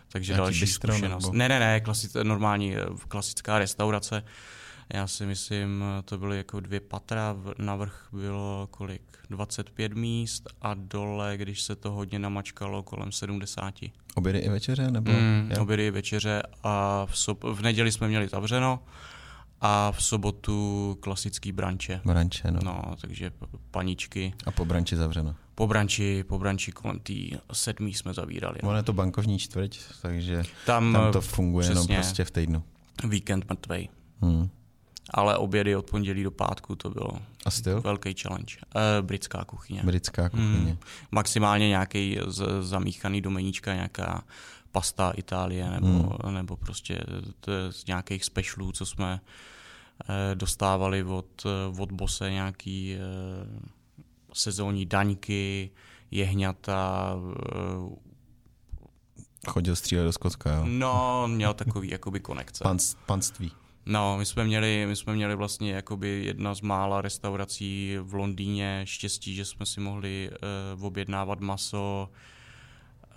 [0.08, 1.24] Takže Jaký další zkušenost.
[1.24, 1.37] Nebo?
[1.37, 2.74] Ne, ne, ne, klasic, normální
[3.08, 4.24] klasická restaurace.
[4.94, 9.03] Já si myslím, to byly jako dvě patra, na vrch bylo kolik?
[9.31, 13.74] 25 míst a dole, když se to hodně namačkalo, kolem 70.
[14.14, 14.90] Obědy i večeře?
[14.90, 15.12] Nebo?
[15.12, 18.83] Mm, obědy i večeře a v, sob- v neděli jsme měli zavřeno
[19.61, 22.01] a v sobotu klasický branče.
[22.05, 22.61] Branče, no.
[22.64, 22.83] no.
[23.01, 23.31] takže
[23.70, 24.35] paničky.
[24.46, 25.35] A po branči zavřeno?
[25.55, 27.12] Po branči, po branči kolem té
[27.53, 28.59] sedmí jsme zavírali.
[28.62, 28.68] No.
[28.68, 32.62] Ono je to bankovní čtvrť, takže tam, tam to funguje přesně, jenom prostě v týdnu.
[33.09, 33.88] Víkend mrtvej.
[34.20, 34.51] Hmm
[35.10, 37.10] ale obědy od pondělí do pátku to bylo
[37.44, 37.80] A styl?
[37.80, 38.56] velký challenge.
[38.98, 39.82] E, britská kuchyně.
[39.84, 40.48] Britská kuchyně.
[40.48, 40.78] Hmm.
[41.10, 44.24] Maximálně nějaký z, zamíchaný do meníčka, nějaká
[44.72, 46.34] pasta Itálie nebo, hmm.
[46.34, 46.98] nebo prostě
[47.70, 49.20] z nějakých specialů, co jsme
[50.08, 51.46] e, dostávali od,
[51.78, 52.98] od bose nějaký e,
[54.32, 55.70] sezónní daňky,
[56.10, 57.16] jehňata,
[57.94, 58.08] e,
[59.48, 60.62] Chodil střílet do Skotska, jo?
[60.66, 62.64] No, měl takový jakoby konekce.
[62.64, 63.52] Panst, panství.
[63.90, 68.81] No, my jsme měli, my jsme měli vlastně jakoby jedna z mála restaurací v Londýně
[68.85, 70.31] štěstí, že jsme si mohli
[70.77, 73.14] uh, objednávat maso uh,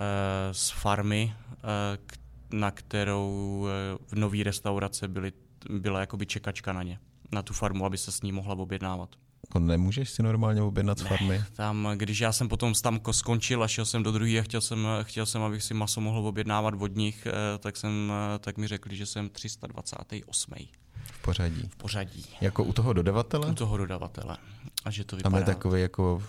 [0.52, 3.68] z farmy, uh, na kterou uh,
[4.08, 5.34] v nový restaurace byly,
[5.70, 7.00] byla jakoby čekačka na ně,
[7.32, 9.16] na tu farmu, aby se s ní mohla objednávat.
[9.52, 11.38] Jako nemůžeš si normálně objednat z farmy?
[11.38, 14.62] Ne, tam, když já jsem potom tam skončil a šel jsem do druhé a chtěl
[14.62, 18.58] jsem, chtěl jsem, abych si maso mohl objednávat od nich, eh, tak, jsem, eh, tak
[18.58, 20.70] mi řekli, že jsem 328.
[21.04, 21.70] V pořadí.
[21.70, 22.26] V pořadí.
[22.42, 23.48] Jako u toho dodavatele?
[23.48, 24.38] U toho dodavatele.
[24.86, 25.32] A že to vypadá...
[25.32, 26.24] Tam je takový, jako,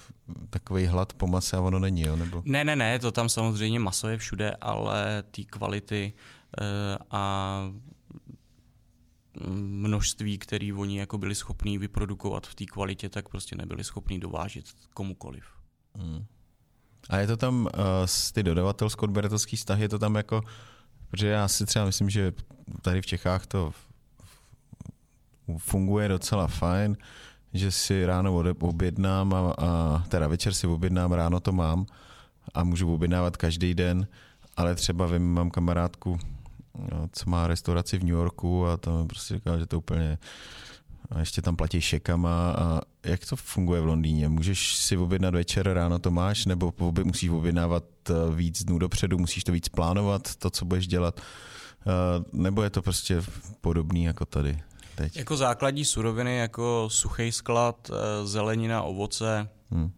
[0.50, 2.16] takový hlad po mase a ono není, jo?
[2.16, 2.42] Nebo...
[2.44, 6.12] Ne, ne, ne, to tam samozřejmě maso je všude, ale ty kvality
[6.60, 6.66] uh,
[7.10, 7.72] a
[9.56, 14.64] množství, který oni jako byli schopní vyprodukovat v té kvalitě, tak prostě nebyli schopní dovážet
[14.94, 15.44] komukoliv.
[15.94, 16.24] Hmm.
[17.08, 17.70] A je to tam uh,
[18.04, 20.42] z ty dodavatelsko-odběratelský vztah, je to tam jako,
[21.10, 22.32] protože já si třeba myslím, že
[22.82, 23.72] tady v Čechách to
[25.58, 26.96] funguje docela fajn,
[27.52, 31.86] že si ráno objednám a, a teda večer si objednám, ráno to mám
[32.54, 34.06] a můžu objednávat každý den,
[34.56, 36.18] ale třeba vím, mám kamarádku
[37.12, 40.18] co má restauraci v New Yorku a tam prostě říkal, že to úplně
[41.14, 44.28] a ještě tam platí šekama a jak to funguje v Londýně?
[44.28, 46.72] Můžeš si objednat večer, ráno to máš, nebo
[47.04, 52.24] musíš objednávat eh, víc dnů dopředu, musíš to víc plánovat, to, co budeš dělat, eh,
[52.32, 53.22] nebo je to prostě
[53.60, 54.58] podobný jako tady?
[54.94, 55.16] Teď.
[55.16, 59.92] Jako základní suroviny, jako suchý sklad, eh, zelenina, ovoce, hmm.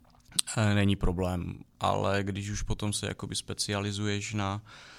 [0.74, 1.54] není problém.
[1.80, 4.93] Ale když už potom se jakoby specializuješ na Eh,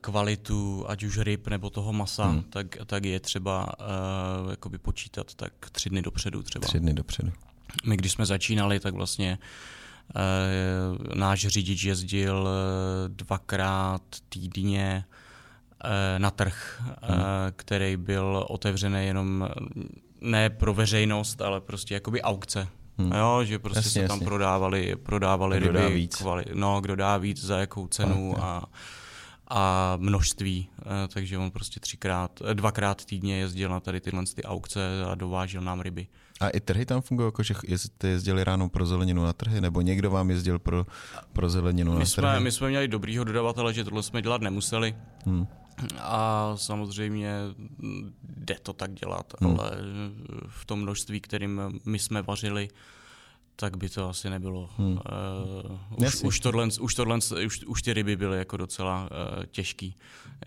[0.00, 2.42] kvalitu, ať už ryb nebo toho masa, hmm.
[2.42, 6.66] tak, tak je třeba uh, jakoby počítat tak tři dny dopředu třeba.
[6.66, 7.32] Tři dny dopředu.
[7.84, 12.48] My když jsme začínali, tak vlastně uh, náš řidič jezdil
[13.08, 15.04] dvakrát týdně
[15.84, 17.18] uh, na trh, hmm.
[17.18, 17.24] uh,
[17.56, 19.48] který byl otevřený jenom
[20.20, 22.68] ne pro veřejnost, ale prostě jakoby aukce.
[22.98, 23.12] Hmm.
[23.12, 24.24] Jo, že prostě jasně, se tam jasně.
[24.24, 25.78] prodávali, prodávali kdo ryby.
[25.82, 26.16] Dá víc.
[26.16, 28.44] Kvali, no, kdo dá víc, za jakou cenu okay.
[28.44, 28.62] a
[29.50, 34.42] a množství, eh, takže on prostě třikrát, eh, dvakrát týdně jezdil na tady tyhle ty
[34.42, 36.06] aukce a dovážel nám ryby.
[36.40, 39.80] A i trhy tam fungují, jako že jste jezdili ráno pro zeleninu na trhy, nebo
[39.80, 40.86] někdo vám jezdil pro,
[41.32, 42.40] pro zeleninu my na jsme, trhy?
[42.40, 44.96] My jsme měli dobrýho dodavatele, že tohle jsme dělat nemuseli.
[45.26, 45.46] Hmm.
[46.00, 47.34] A samozřejmě
[48.22, 49.50] jde to tak dělat, hmm.
[49.50, 49.72] ale
[50.48, 52.68] v tom množství, kterým my jsme vařili,
[53.60, 54.70] tak by to asi nebylo.
[54.78, 54.92] Hmm.
[55.98, 59.96] Uh, už, už, tohle, už, tohle, už, už ty ryby byly jako docela uh, těžký.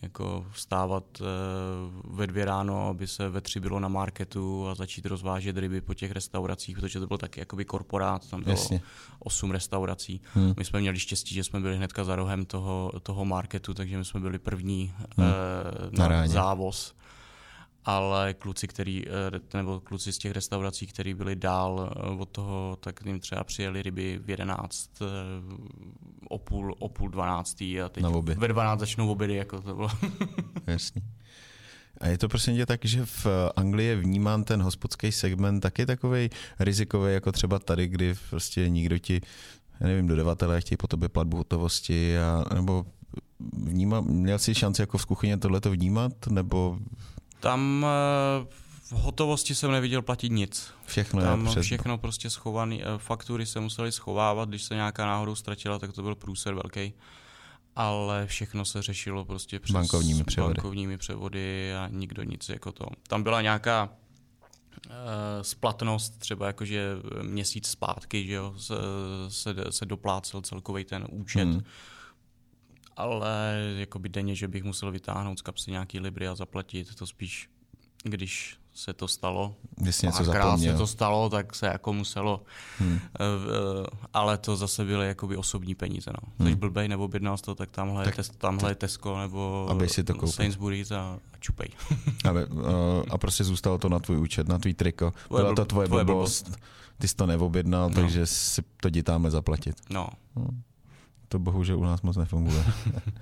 [0.01, 5.05] Jako vstávat uh, ve dvě ráno, aby se ve tři bylo na marketu a začít
[5.05, 8.81] rozvážet ryby po těch restauracích, protože to byl taky jakoby korporát, tam bylo Jasně.
[9.19, 10.21] osm restaurací.
[10.33, 10.53] Hmm.
[10.57, 14.05] My jsme měli štěstí, že jsme byli hnedka za rohem toho, toho marketu, takže my
[14.05, 15.27] jsme byli první hmm.
[15.27, 16.95] uh, na, na závoz
[17.85, 22.77] ale kluci, který, eh, nebo kluci z těch restaurací, kteří byli dál eh, od toho,
[22.79, 25.05] tak jim třeba přijeli ryby v 11, eh,
[26.29, 28.03] o půl, o půl 12 a teď
[28.37, 29.89] ve 12 začnou obědy, jako to bylo.
[30.67, 31.01] Jasně.
[31.97, 35.85] A je to prostě tě tak, že v Anglii je vnímán ten hospodský segment taky
[35.85, 39.21] takový rizikový, jako třeba tady, kdy prostě nikdo ti,
[39.79, 42.85] já nevím, dodavatelé chtějí po tobě platbu hotovosti, a, nebo
[43.53, 46.79] vnímá, měl jsi šanci jako v kuchyni tohleto vnímat, nebo
[47.43, 48.45] tam eh,
[48.83, 50.73] v hotovosti jsem neviděl platit nic.
[50.85, 51.61] Všechno Tam je před...
[51.61, 52.83] všechno prostě schovaný.
[52.83, 56.93] Eh, faktury se museli schovávat, když se nějaká náhodou ztratila, tak to byl průser velký.
[57.75, 60.53] Ale všechno se řešilo prostě přes bankovními převody.
[60.53, 62.85] bankovními převody a nikdo nic jako to.
[63.07, 64.91] Tam byla nějaká uh,
[65.41, 66.89] splatnost, třeba jakože
[67.21, 68.75] měsíc zpátky, že jo, se,
[69.29, 71.43] se, se doplácel celkový ten účet.
[71.43, 71.63] Hmm
[72.97, 77.49] ale jakoby denně, že bych musel vytáhnout z kapsy nějaký libry a zaplatit, to spíš,
[78.03, 79.55] když se to stalo.
[79.75, 80.73] Když něco zapomněl.
[80.73, 82.43] se to stalo, tak se jako muselo,
[82.79, 82.93] hmm.
[82.93, 82.99] uh,
[84.13, 86.11] ale to zase byly jakoby osobní peníze.
[86.11, 86.33] No.
[86.39, 86.47] Hmm.
[86.47, 89.89] Když blbej nebo objednal to, tak tamhle, tak, je, tes, tamhle je Tesco nebo aby
[89.89, 91.67] si to Sainsbury's a, a čupej.
[92.29, 92.63] aby, uh,
[93.09, 95.13] a prostě zůstalo to na tvůj účet, na tvůj triko.
[95.27, 96.43] Tvoje Byla to tvoje, tvoje blbost.
[96.43, 96.63] blbost.
[96.97, 97.95] Ty jsi to neobjednal, no.
[97.95, 99.75] takže si to jdi tamhle zaplatit.
[99.89, 100.09] No.
[100.35, 100.61] Hmm
[101.33, 102.65] to bohužel u nás moc nefunguje.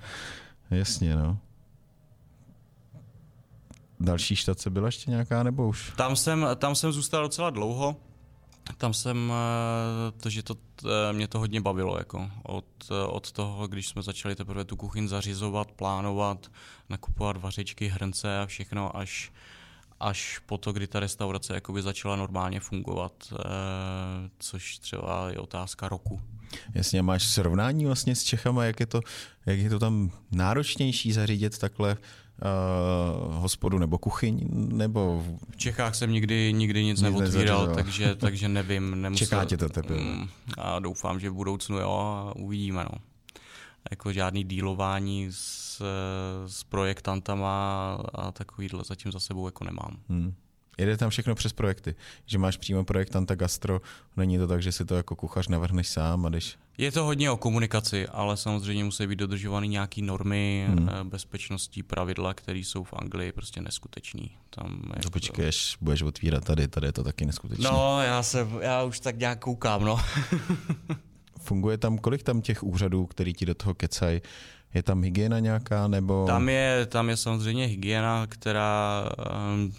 [0.70, 1.38] Jasně, no.
[4.00, 5.92] Další štace byla ještě nějaká, nebo už?
[5.96, 7.96] Tam jsem, tam jsem zůstal docela dlouho.
[8.76, 13.32] Tam jsem, eh, to, že to, eh, mě to hodně bavilo, jako od, eh, od
[13.32, 16.50] toho, když jsme začali teprve tu kuchyň zařizovat, plánovat,
[16.88, 19.32] nakupovat vařičky, hrnce a všechno, až,
[20.02, 23.12] až po to, kdy ta restaurace jakoby začala normálně fungovat,
[24.38, 26.20] což třeba je otázka roku.
[26.74, 29.00] Jasně, máš srovnání vlastně s Čechama, jak je to,
[29.46, 35.24] jak je to tam náročnější zařídit takhle uh, hospodu nebo kuchyň, nebo...
[35.50, 39.02] V Čechách jsem nikdy, nikdy nic, nic neotvíral, takže, takže nevím.
[39.02, 40.00] Nemusel, Čeká tě to teprve.
[40.00, 42.84] Mm, a doufám, že v budoucnu jo uvidíme.
[42.84, 42.98] No.
[43.90, 45.82] Jako žádný dílování s,
[46.46, 49.98] s projektantama a takovýhle zatím za sebou jako nemám.
[50.08, 50.34] Hmm.
[50.78, 51.94] Jede tam všechno přes projekty,
[52.26, 53.80] že máš přímo projektanta gastro,
[54.16, 56.58] není to tak, že si to jako kuchař navrhneš sám a když...
[56.78, 60.88] Je to hodně o komunikaci, ale samozřejmě musí být dodržovány nějaké normy, hmm.
[60.88, 64.30] Eh, bezpečnostní pravidla, které jsou v Anglii prostě neskutečný.
[64.50, 65.10] Tam jako...
[65.10, 67.70] Počkej, až budeš otvírat tady, tady je to taky neskutečné.
[67.70, 70.00] No, já, se, já už tak nějak koukám, no.
[71.42, 74.20] Funguje tam, kolik tam těch úřadů, který ti do toho kecají?
[74.74, 76.24] Je tam hygiena nějaká, nebo...
[76.26, 79.08] Tam je, tam je samozřejmě hygiena, která...
[79.54, 79.72] Um,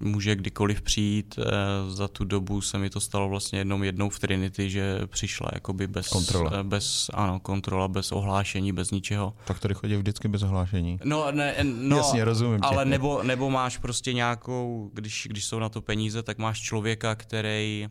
[0.00, 1.38] může kdykoliv přijít.
[1.38, 5.50] Eh, za tu dobu se mi to stalo vlastně jednou jednou v Trinity, že přišla
[5.52, 6.50] jakoby bez kontrola.
[6.60, 9.34] Eh, bez, ano, kontrola, bez ohlášení, bez ničeho.
[9.44, 10.98] Tak tady chodí vždycky bez ohlášení.
[11.04, 15.68] No, ne, no Jasně, rozumím ale nebo, nebo máš prostě nějakou, když, když jsou na
[15.68, 17.88] to peníze, tak máš člověka, který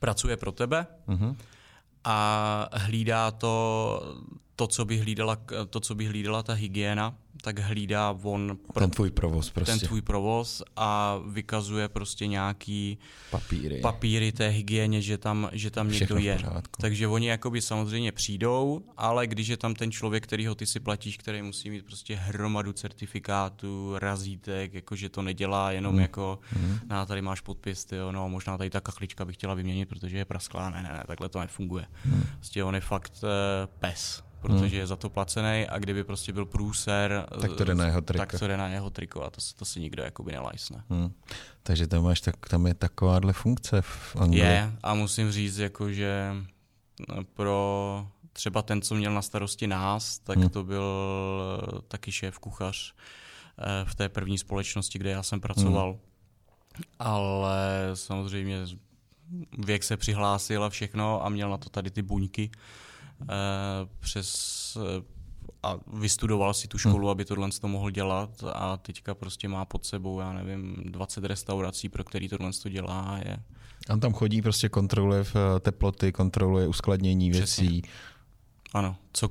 [0.00, 1.36] pracuje pro tebe uh-huh.
[2.04, 4.02] A hlídá to,
[4.56, 5.36] to, co by hlídala,
[5.70, 9.72] to, co by hlídala ta hygiena, tak hlídá on pro, ten tvůj provoz prostě.
[9.72, 12.98] Ten tvůj provoz a vykazuje prostě nějaký
[13.30, 16.38] papíry, papíry té hygieně, že tam, že tam někdo je.
[16.80, 20.80] Takže oni jakoby samozřejmě přijdou, ale když je tam ten člověk, který ho ty si
[20.80, 26.02] platíš, který musí mít prostě hromadu certifikátů, razítek, jakože to nedělá jenom hmm.
[26.02, 26.78] jako hmm.
[26.86, 30.24] na tady máš podpis, tyjo, no možná tady ta kachlička bych chtěla vyměnit, protože je
[30.24, 31.86] prasklá, ne, ne, ne, takhle to nefunguje.
[32.04, 32.22] Hmm.
[32.36, 33.28] Prostě on je fakt uh,
[33.78, 34.78] pes protože hmm.
[34.78, 38.18] je za to placený a kdyby prostě byl průser, tak to jde na jeho triko.
[38.18, 40.84] Tak to jde na jeho triko a to, to si nikdo jakoby nelajsne.
[40.90, 41.12] Hmm.
[41.62, 44.42] Takže tam, máš, tak, tam je takováhle funkce v Anglii.
[44.42, 46.34] Je a musím říct, jako, že
[47.34, 50.48] pro třeba ten, co měl na starosti nás, tak hmm.
[50.48, 50.84] to byl
[51.88, 52.94] taky šéf kuchař
[53.58, 55.90] eh, v té první společnosti, kde já jsem pracoval.
[55.90, 56.00] Hmm.
[56.98, 58.66] Ale samozřejmě
[59.58, 62.50] věk se přihlásil a všechno a měl na to tady ty buňky.
[63.22, 65.02] Eh, přes eh,
[65.62, 67.08] a vystudoval si tu školu, hmm.
[67.08, 71.88] aby tohle to mohl dělat a teďka prostě má pod sebou, já nevím, 20 restaurací,
[71.88, 73.20] pro který tohle to dělá.
[73.24, 73.36] Je...
[73.90, 77.68] On tam chodí, prostě kontroluje eh, teploty, kontroluje uskladnění Přesně.
[77.68, 77.82] věcí.
[78.74, 79.28] Ano, co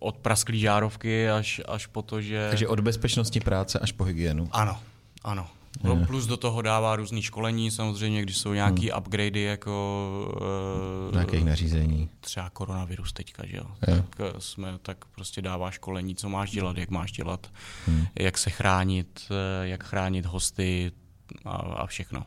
[0.00, 2.46] od prasklý žárovky až, až po to, že...
[2.50, 4.48] Takže od bezpečnosti práce až po hygienu.
[4.52, 4.80] Ano,
[5.24, 5.48] ano.
[5.84, 8.98] No, plus do toho dává různý školení, samozřejmě, když jsou nějaký hmm.
[8.98, 10.30] upgradey jako...
[11.08, 12.10] Uh, Nějakých nařízení.
[12.20, 13.64] Třeba koronavirus teďka, že jo?
[13.88, 13.96] Je.
[13.96, 17.46] Tak, eh, jsme, tak prostě dává školení, co máš dělat, jak máš dělat,
[17.86, 18.06] hmm.
[18.18, 20.92] jak se chránit, eh, jak chránit hosty
[21.44, 22.20] a, a všechno.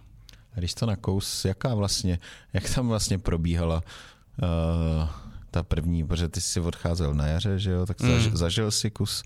[0.55, 2.19] A když to nakous, jaká vlastně,
[2.53, 5.09] jak tam vlastně probíhala uh,
[5.51, 8.37] ta první, protože ty jsi odcházel na jaře, že jo, tak hmm.
[8.37, 9.23] zažil si kus,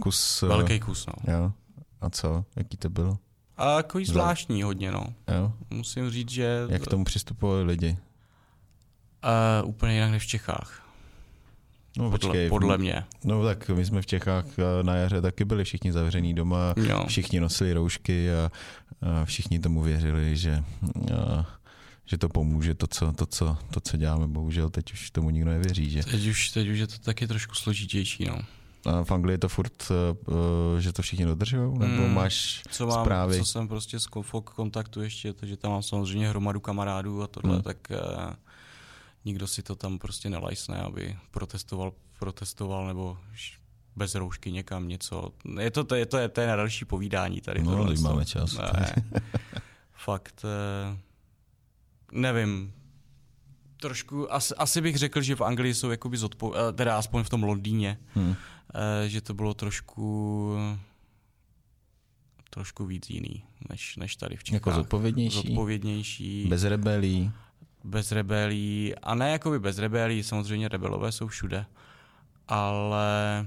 [0.00, 0.42] kus...
[0.42, 1.32] Velký kus, no.
[1.34, 1.52] Jo.
[2.00, 2.44] A co?
[2.56, 3.18] Jaký to bylo?
[3.58, 5.06] A jako zvláštní hodně, no.
[5.36, 5.52] Jo.
[5.70, 6.66] Musím říct, že...
[6.68, 7.96] Jak k tomu přistupovali lidi?
[9.62, 10.88] Uh, úplně jinak než v Čechách.
[11.98, 13.04] No, podle, počkej, podle mě.
[13.24, 17.04] No tak my jsme v Čechách eh, na jaře taky byli všichni zavřený doma, jo.
[17.08, 18.50] všichni nosili roušky a,
[19.02, 20.64] a všichni tomu věřili, že,
[21.14, 21.46] a,
[22.04, 24.26] že to pomůže, to co, to, co, to, co děláme.
[24.26, 25.90] Bohužel teď už tomu nikdo nevěří.
[25.90, 26.04] Že...
[26.04, 28.24] Teď, už, teď už je to taky trošku složitější.
[28.24, 28.38] No.
[28.86, 31.78] A v Anglii je to furt, uh, že to všichni dodržují?
[31.78, 33.38] Nebo mm, máš co mám, zprávy?
[33.38, 34.06] Co jsem prostě z
[34.44, 37.62] kontaktu ještě, to, že tam mám samozřejmě hromadu kamarádů a tohle, mm.
[37.62, 38.32] tak uh,
[39.24, 43.18] nikdo si to tam prostě nelajsne, aby protestoval, protestoval nebo
[43.96, 45.32] bez roušky někam něco.
[45.60, 47.62] Je to, to, je, to, je, to je na další povídání tady.
[47.62, 48.58] No, tohle, máme čas.
[48.58, 48.94] Ne,
[49.92, 50.44] fakt,
[52.12, 52.72] nevím,
[53.80, 57.42] trošku, asi, asi bych řekl, že v Anglii jsou jakoby zodpo, teda aspoň v tom
[57.42, 58.34] Londýně, hmm.
[59.06, 60.56] Že to bylo trošku
[62.50, 64.54] trošku víc jiný, než, než tady v Čechách.
[64.54, 65.36] Jako zodpovědnější?
[65.48, 66.46] Zodpovědnější.
[66.48, 67.32] Bez rebelí?
[67.84, 68.94] Bez rebelí.
[69.02, 71.66] A ne jakoby bez rebelí, samozřejmě rebelové jsou všude,
[72.48, 73.46] ale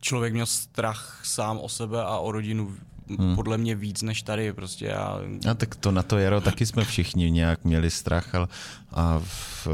[0.00, 2.76] člověk měl strach sám o sebe a o rodinu
[3.18, 3.34] hmm.
[3.34, 4.52] podle mě víc než tady.
[4.52, 5.20] Prostě já...
[5.50, 8.48] A tak to na to jaro taky jsme všichni nějak měli strach a,
[8.92, 9.68] a v,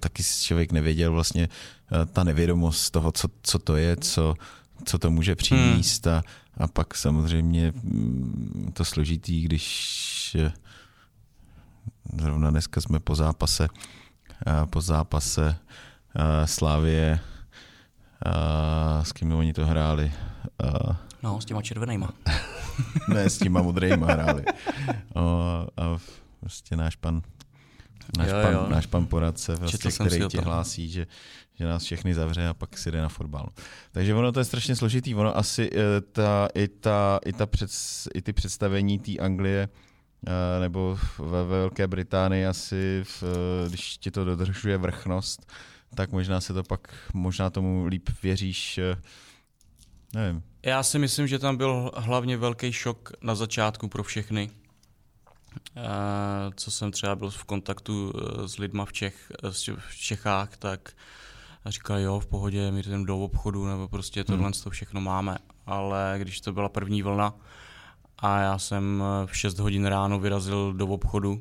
[0.00, 1.48] taky člověk nevěděl vlastně
[1.92, 4.34] eh, ta nevědomost toho, co, co to je, co,
[4.84, 6.14] co to může přinést hmm.
[6.14, 6.22] a,
[6.56, 10.52] a pak samozřejmě mm, to složitý, když eh,
[12.20, 13.68] zrovna dneska jsme po zápase
[14.46, 15.56] eh, po zápase
[16.44, 17.20] Slávie
[19.02, 20.12] s kým oni to hráli
[21.22, 22.10] No, s těma červenýma.
[23.08, 24.44] ne, s těma modrýma hráli.
[25.14, 25.20] O,
[25.76, 25.98] a
[26.40, 27.22] prostě náš pan,
[28.18, 28.66] náš, jo, pan, jo.
[28.68, 31.06] náš pan poradce, vlastně, který ti hlásí, že,
[31.54, 33.48] že nás všechny zavře a pak si jde na fotbal.
[33.92, 35.14] Takže ono to je strašně složitý.
[35.14, 37.70] Ono asi eh, ta, i, ta, i, ta před,
[38.14, 39.68] i ty představení té Anglie
[40.26, 43.24] eh, nebo ve Velké Británii asi, v,
[43.68, 45.52] když ti to dodržuje vrchnost,
[45.94, 48.96] tak možná se to pak, možná tomu líp věříš, eh,
[50.14, 54.50] nevím, já si myslím, že tam byl hlavně velký šok na začátku pro všechny.
[55.76, 55.82] Eh,
[56.56, 60.92] co jsem třeba byl v kontaktu eh, s lidma v, Čech, eh, v Čechách, tak
[61.66, 64.52] říkali, jo, v pohodě, my jdeme do obchodu, nebo prostě tohle hmm.
[64.52, 65.38] to všechno máme.
[65.66, 67.34] Ale když to byla první vlna
[68.18, 71.40] a já jsem v 6 hodin ráno vyrazil do obchodu,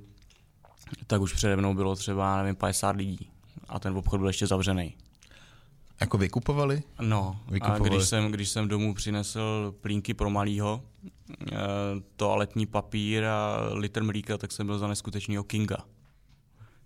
[1.08, 3.30] tak už přede mnou bylo třeba, nevím, 50 lidí.
[3.70, 4.96] A ten obchod byl ještě zavřený.
[6.02, 6.84] Jako vykupovali?
[7.02, 7.90] No, vykupovali.
[7.90, 10.84] a když jsem, když jsem domů přinesl plínky pro malýho,
[11.52, 11.56] e,
[12.16, 15.78] toaletní papír a litr mlíka, tak jsem byl za neskutečného kinga.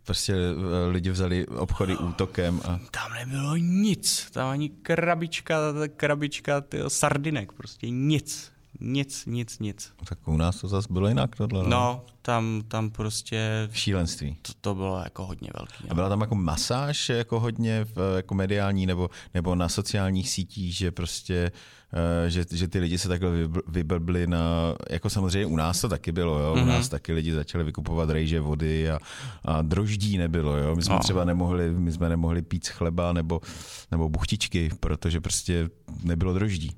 [0.03, 2.79] Prostě eh, lidi vzali obchody útokem a...
[2.91, 5.57] Tam nebylo nic, tam ani krabička,
[5.97, 8.52] krabička tyjo, sardinek, prostě nic.
[8.83, 9.93] Nic, nic, nic.
[10.09, 11.69] Tak u nás to zase bylo jinak tohle.
[11.69, 13.69] No, tam, tam prostě...
[13.71, 14.37] Šílenství.
[14.41, 15.89] To, to bylo jako hodně velký.
[15.89, 20.91] A byla tam jako masáž jako hodně jako mediální nebo, nebo na sociálních sítích, že
[20.91, 21.51] prostě
[21.93, 23.29] Eh, že, že ty lidi se takhle
[23.67, 26.53] vyblbli na, jako samozřejmě u nás to taky bylo, jo?
[26.53, 26.65] u mm-hmm.
[26.65, 28.99] nás taky lidi začali vykupovat rejže vody a,
[29.45, 30.75] a droždí nebylo, jo?
[30.75, 30.99] my jsme no.
[30.99, 33.41] třeba nemohli, my jsme nemohli pít chleba nebo,
[33.91, 35.69] nebo buchtičky, protože prostě
[36.03, 36.71] nebylo droždí.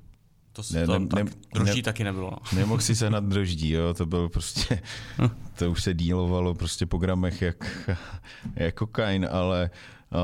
[0.56, 2.30] To, ne, to, ne, tak, ne, droždí ne, taky nebylo.
[2.30, 2.38] No.
[2.58, 4.82] Nemohl si se nad droždí, jo, to bylo prostě,
[5.18, 5.28] hm.
[5.58, 7.90] to už se dílovalo prostě po gramech jak,
[8.56, 9.70] jak kokain, ale
[10.12, 10.18] uh,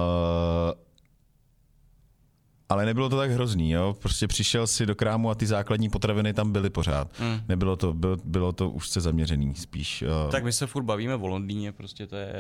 [2.73, 3.97] ale nebylo to tak hrozný, jo.
[3.99, 7.21] Prostě přišel si do krámu a ty základní potraviny tam byly pořád.
[7.21, 7.41] Mm.
[7.49, 10.03] Nebylo to, bylo, bylo to už se zaměřený spíš.
[10.03, 10.31] Uh...
[10.31, 12.33] Tak my se furt bavíme o Londýně, prostě to je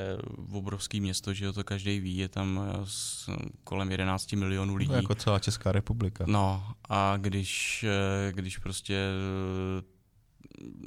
[0.52, 3.30] obrovský město, že jo, to každý ví, je tam s,
[3.64, 4.90] kolem 11 milionů lidí.
[4.90, 6.24] No, jako celá Česká republika.
[6.28, 9.08] No a když, eh, když prostě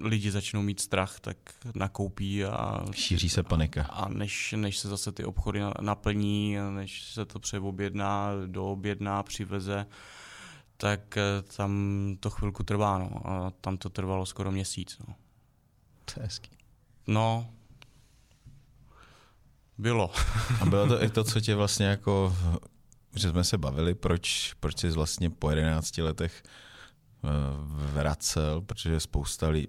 [0.02, 1.38] lidi začnou mít strach, tak
[1.76, 2.86] nakoupí a...
[2.92, 3.84] Šíří se panika.
[3.84, 9.86] A než, než se zase ty obchody naplní, než se to přeobjedná, doobjedná, přiveze,
[10.78, 11.72] tak eh, tam
[12.20, 13.30] to chvilku trvá, no.
[13.30, 15.16] A tam to trvalo skoro měsíc, no.
[16.06, 16.52] To je hezký.
[17.08, 17.48] No,
[19.78, 20.12] bylo.
[20.62, 22.36] A bylo to i to, co tě vlastně jako,
[23.16, 26.44] že jsme se bavili, proč, proč jsi vlastně po 11 letech
[27.94, 29.68] vracel, protože spousta lidí,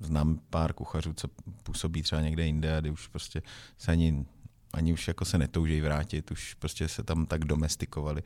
[0.00, 1.28] znám pár kuchařů, co
[1.62, 3.42] působí třeba někde jinde a kdy už prostě
[3.78, 4.24] se ani,
[4.72, 8.22] ani už jako se netouží vrátit, už prostě se tam tak domestikovali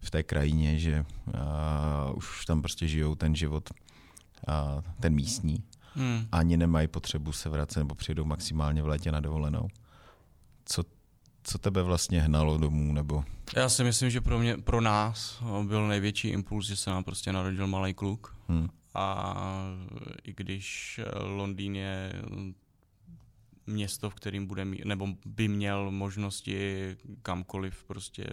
[0.00, 3.70] v té krajině, že uh, už tam prostě žijou ten život,
[4.48, 5.64] uh, ten místní.
[5.94, 6.26] Hmm.
[6.32, 9.68] Ani nemají potřebu se vracet nebo přijdou maximálně v létě na dovolenou.
[10.64, 10.84] Co
[11.42, 12.92] co tebe vlastně hnalo domů?
[12.92, 13.24] Nebo?
[13.56, 17.32] Já si myslím, že pro, mě, pro nás byl největší impuls, že se nám prostě
[17.32, 18.36] narodil malý kluk.
[18.48, 18.68] Hmm.
[18.94, 19.34] A
[20.24, 22.12] i když Londýn je
[23.66, 28.26] město, v kterým bude mít, nebo by měl možnosti kamkoliv prostě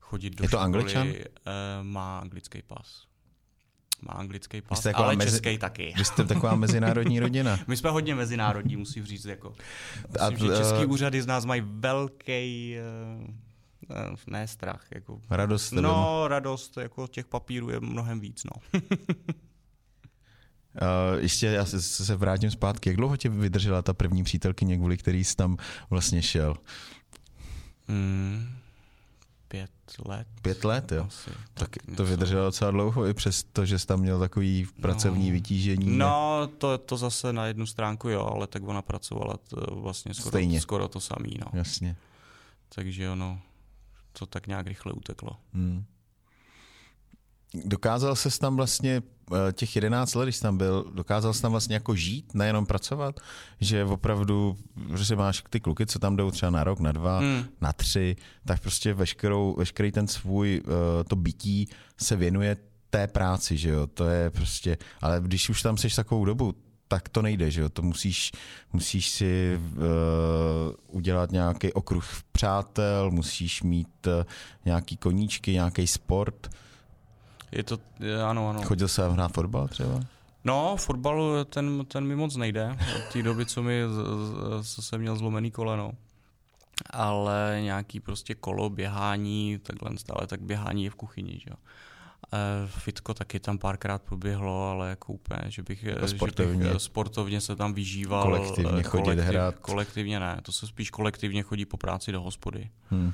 [0.00, 1.08] chodit do Je to školy, angličan?
[1.08, 1.24] Eh,
[1.82, 3.06] má anglický pas.
[4.02, 5.30] Má anglický pas, ale mezi...
[5.30, 5.94] český taky.
[5.96, 7.58] Vy jste taková mezinárodní rodina.
[7.66, 9.24] My jsme hodně mezinárodní, musím říct.
[9.24, 9.54] Jako.
[10.30, 12.76] Myslím, že český úřady z nás mají velký
[13.90, 14.86] uh, ne strach.
[14.94, 15.72] Jako, radost.
[15.72, 18.44] No, radost jako těch papírů je mnohem víc.
[18.44, 18.80] No.
[18.80, 18.82] Uh,
[21.18, 22.88] ještě já se, se vrátím zpátky.
[22.88, 25.56] Jak dlouho tě vydržela ta první přítelkyně, kvůli který jsi tam
[25.90, 26.56] vlastně šel?
[27.88, 28.56] Mm,
[30.04, 30.26] let.
[30.42, 31.04] Pět let, jo.
[31.06, 34.66] Asi, tak, tak to vydrželo docela dlouho, i přes to, že jsi tam měl takový
[34.80, 35.98] pracovní no, vytížení.
[35.98, 40.30] No, to, to zase na jednu stránku jo, ale tak ona pracovala to vlastně skoro,
[40.30, 40.60] Stejně.
[40.60, 41.36] skoro to samý.
[41.40, 41.58] No.
[41.58, 41.96] Jasně.
[42.68, 43.40] Takže ono,
[44.12, 45.36] to tak nějak rychle uteklo.
[45.52, 45.84] Hmm.
[47.64, 49.02] Dokázal ses tam vlastně
[49.52, 53.20] těch 11 let, když jsi tam byl, dokázal jsi tam vlastně jako žít, nejenom pracovat,
[53.60, 54.56] že opravdu,
[54.96, 57.44] že máš ty kluky, co tam jdou třeba na rok, na dva, hmm.
[57.60, 61.68] na tři, tak prostě veškerou, veškerý ten svůj, eh, to bytí
[62.00, 62.56] se věnuje
[62.90, 66.54] té práci, že jo, to je prostě, ale když už tam seš takovou dobu,
[66.88, 68.32] tak to nejde, že jo, to musíš,
[68.72, 69.82] musíš si uh,
[70.88, 74.12] udělat nějaký okruh přátel, musíš mít uh,
[74.64, 76.50] nějaký koníčky, nějaký sport,
[77.52, 77.78] je to,
[78.26, 78.62] ano, ano.
[78.62, 80.00] Chodil jsem hrát fotbal třeba?
[80.44, 82.76] No, fotbal ten, ten mi moc nejde.
[82.96, 83.82] Od té doby, co mi
[84.62, 85.92] co jsem měl zlomený koleno.
[86.90, 91.56] Ale nějaký prostě kolo, běhání, takhle stále tak běhání je v kuchyni, že jo.
[92.32, 96.64] E, fitko taky tam párkrát proběhlo, ale jako úplně, že bych, jako sportovně.
[96.64, 98.22] Že bych sportovně se tam vyžíval.
[98.22, 99.54] Kolektivně chodit kolektiv, hrát.
[99.54, 102.70] Kolektivně ne, to se spíš kolektivně chodí po práci do hospody.
[102.90, 103.12] Hmm.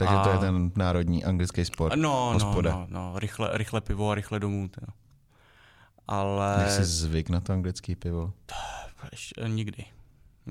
[0.00, 0.24] Takže a...
[0.24, 1.96] to je ten národní anglický sport.
[1.96, 2.70] No, no hospoda.
[2.70, 4.68] no, no, rychle, rychle pivo a rychle domů.
[4.68, 4.80] Tě.
[6.08, 6.56] Ale...
[6.60, 8.32] Jak jsi zvyk na to anglické pivo?
[9.12, 9.84] Ještě, nikdy.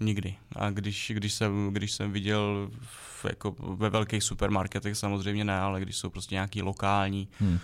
[0.01, 0.35] Nikdy.
[0.55, 5.81] A když, když, jsem, když jsem viděl v, jako ve velkých supermarketech, samozřejmě ne, ale
[5.81, 7.59] když jsou prostě nějaký lokální, hmm.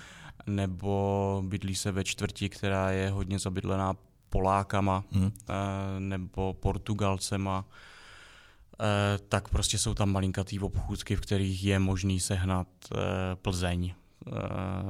[0.48, 3.94] nebo bydlí se ve čtvrti, která je hodně zabydlená
[4.30, 5.32] Polákama, hmm.
[6.00, 7.95] nebo Portugalcema, Eh,
[9.30, 12.97] tak prostě jsou tam malinkatý obchůdky, v kterých je možný sehnat eh,
[13.36, 13.93] Plzeň.
[14.28, 14.32] Eh,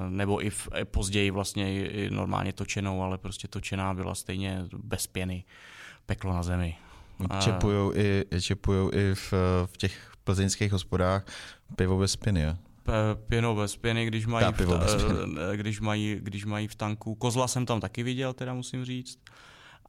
[0.10, 5.44] nebo i, v, později vlastně i normálně točenou, ale prostě točená byla stejně bez pěny.
[6.06, 6.76] Peklo na zemi.
[7.40, 9.34] Čepujou i, čepujou i v,
[9.66, 11.26] v těch plzeňských hospodách
[11.76, 12.56] pivo bez pěny, jo?
[13.28, 17.16] Pěno bez pěny, když mají, v, když, mají, když mají v tanku.
[17.16, 19.20] Kozla jsem tam taky viděl, teda musím říct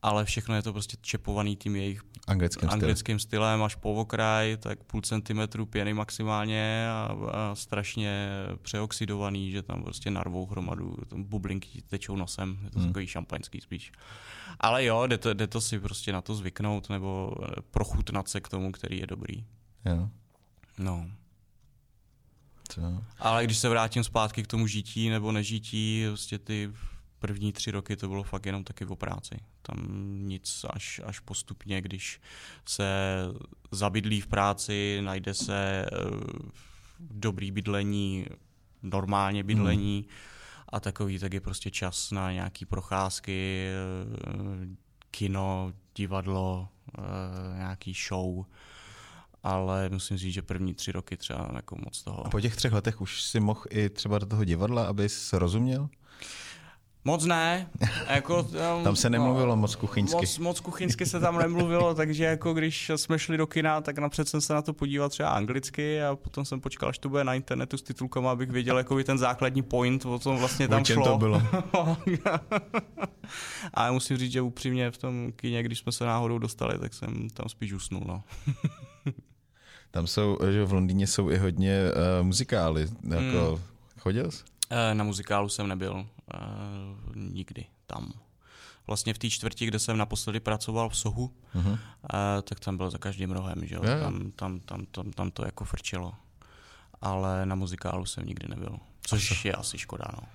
[0.03, 4.84] ale všechno je to prostě čepovaný tím jejich Anglickým, anglickým stylem až po okraj, tak
[4.84, 8.28] půl centimetru pěny maximálně a, a strašně
[8.62, 12.88] přeoxidovaný, že tam prostě narvou hromadu, tam bublinky tečou nosem, je to hmm.
[12.88, 13.92] takový šampaňský spíš.
[14.61, 17.34] Ale jo, jde to, jde to si prostě na to zvyknout nebo
[17.70, 19.44] prochutnat se k tomu, který je dobrý.
[19.84, 20.09] Jo.
[20.78, 21.11] No.
[22.68, 22.80] Co?
[23.18, 26.72] Ale když se vrátím zpátky k tomu žití nebo nežití, prostě ty
[27.19, 29.39] první tři roky to bylo fakt jenom taky o práci.
[29.62, 29.79] Tam
[30.29, 32.21] nic až, až postupně, když
[32.64, 33.17] se
[33.71, 36.21] zabydlí v práci, najde se uh,
[37.01, 38.27] dobrý bydlení,
[38.83, 40.17] normálně bydlení hmm.
[40.69, 43.69] a takový, tak je prostě čas na nějaký procházky,
[44.37, 44.67] uh,
[45.11, 47.05] kino, divadlo, uh,
[47.57, 48.45] nějaký show
[49.47, 52.27] ale musím říct, že první tři roky třeba jako moc toho.
[52.27, 55.89] A po těch třech letech už si mohl i třeba do toho divadla, abys rozuměl?
[57.07, 57.67] Moc ne.
[58.09, 60.17] Jako, tam, tam se nemluvilo no, moc kuchyňsky.
[60.17, 64.29] Moc, moc kuchyňsky se tam nemluvilo, takže jako když jsme šli do kina, tak napřed
[64.29, 67.35] jsem se na to podíval třeba anglicky a potom jsem počkal, až to bude na
[67.35, 71.05] internetu s titulkama, abych věděl jako ten základní point, o tom vlastně tam šlo.
[71.05, 71.43] to bylo.
[73.75, 77.31] a musím říct, že upřímně v tom kině, když jsme se náhodou dostali, tak jsem
[77.31, 78.03] tam spíš usnul.
[78.07, 78.23] No.
[79.91, 81.81] tam jsou, že v Londýně jsou i hodně
[82.21, 82.89] uh, muzikály.
[83.09, 83.63] Jako, hmm.
[83.99, 84.56] Chodil jsi?
[84.71, 88.12] Eh, na muzikálu jsem nebyl uh, nikdy tam.
[88.87, 91.73] Vlastně v té čtvrti, kde jsem naposledy pracoval v Sohu, uh-huh.
[91.73, 91.79] uh,
[92.43, 93.81] tak tam byl za každým rohem, že jo?
[93.85, 94.03] Yeah.
[94.03, 96.14] Tam, tam, tam, tam, tam to jako frčelo.
[97.01, 100.29] Ale na muzikálu jsem nikdy nebyl, což je asi škoda, no.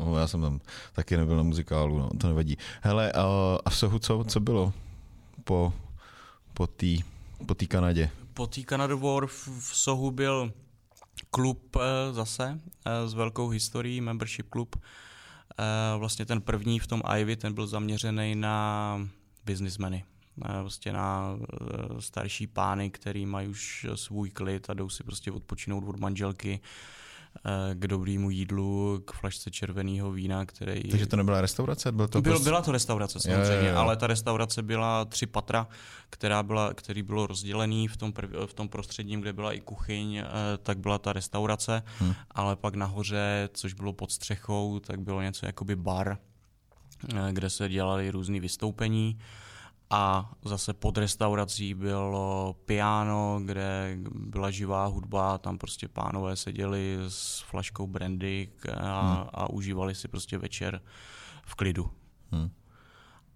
[0.00, 0.60] No, já jsem tam
[0.92, 2.58] taky nebyl na muzikálu, no, to nevadí.
[2.82, 3.24] Hele, a,
[3.64, 4.72] a v Sohu co, co bylo
[5.44, 5.72] po,
[6.54, 6.96] po té
[7.46, 8.10] po Kanadě?
[8.34, 10.52] Po té Canada War v, v Sohu byl
[11.30, 14.76] klub eh, zase eh, s velkou historií, membership klub.
[15.58, 19.08] Eh, vlastně ten první v tom Ivy, ten byl zaměřený na
[19.44, 20.04] businessmeny.
[20.60, 21.38] Prostě na
[21.98, 26.60] starší pány, který mají už svůj klid a jdou si prostě odpočinout od manželky
[27.74, 30.82] k dobrému jídlu, k flašce červeného vína, který...
[30.82, 31.92] Takže to nebyla restaurace?
[31.92, 32.44] Byl to Byl, prostě...
[32.44, 33.76] Byla to restaurace samozřejmě, jo, jo, jo.
[33.78, 35.66] ale ta restaurace byla tři patra,
[36.10, 40.16] která byla, který bylo rozdělený v tom, prv, v tom prostředním, kde byla i kuchyň,
[40.16, 40.24] eh,
[40.62, 42.14] tak byla ta restaurace, hmm.
[42.30, 46.18] ale pak nahoře, což bylo pod střechou, tak bylo něco jakoby bar,
[47.14, 49.18] eh, kde se dělaly různé vystoupení
[49.90, 57.40] a zase pod restaurací bylo piano, kde byla živá hudba, tam prostě pánové seděli s
[57.40, 59.26] flaškou brandy a, hmm.
[59.32, 60.80] a užívali si prostě večer
[61.46, 61.90] v klidu.
[62.30, 62.50] Hmm.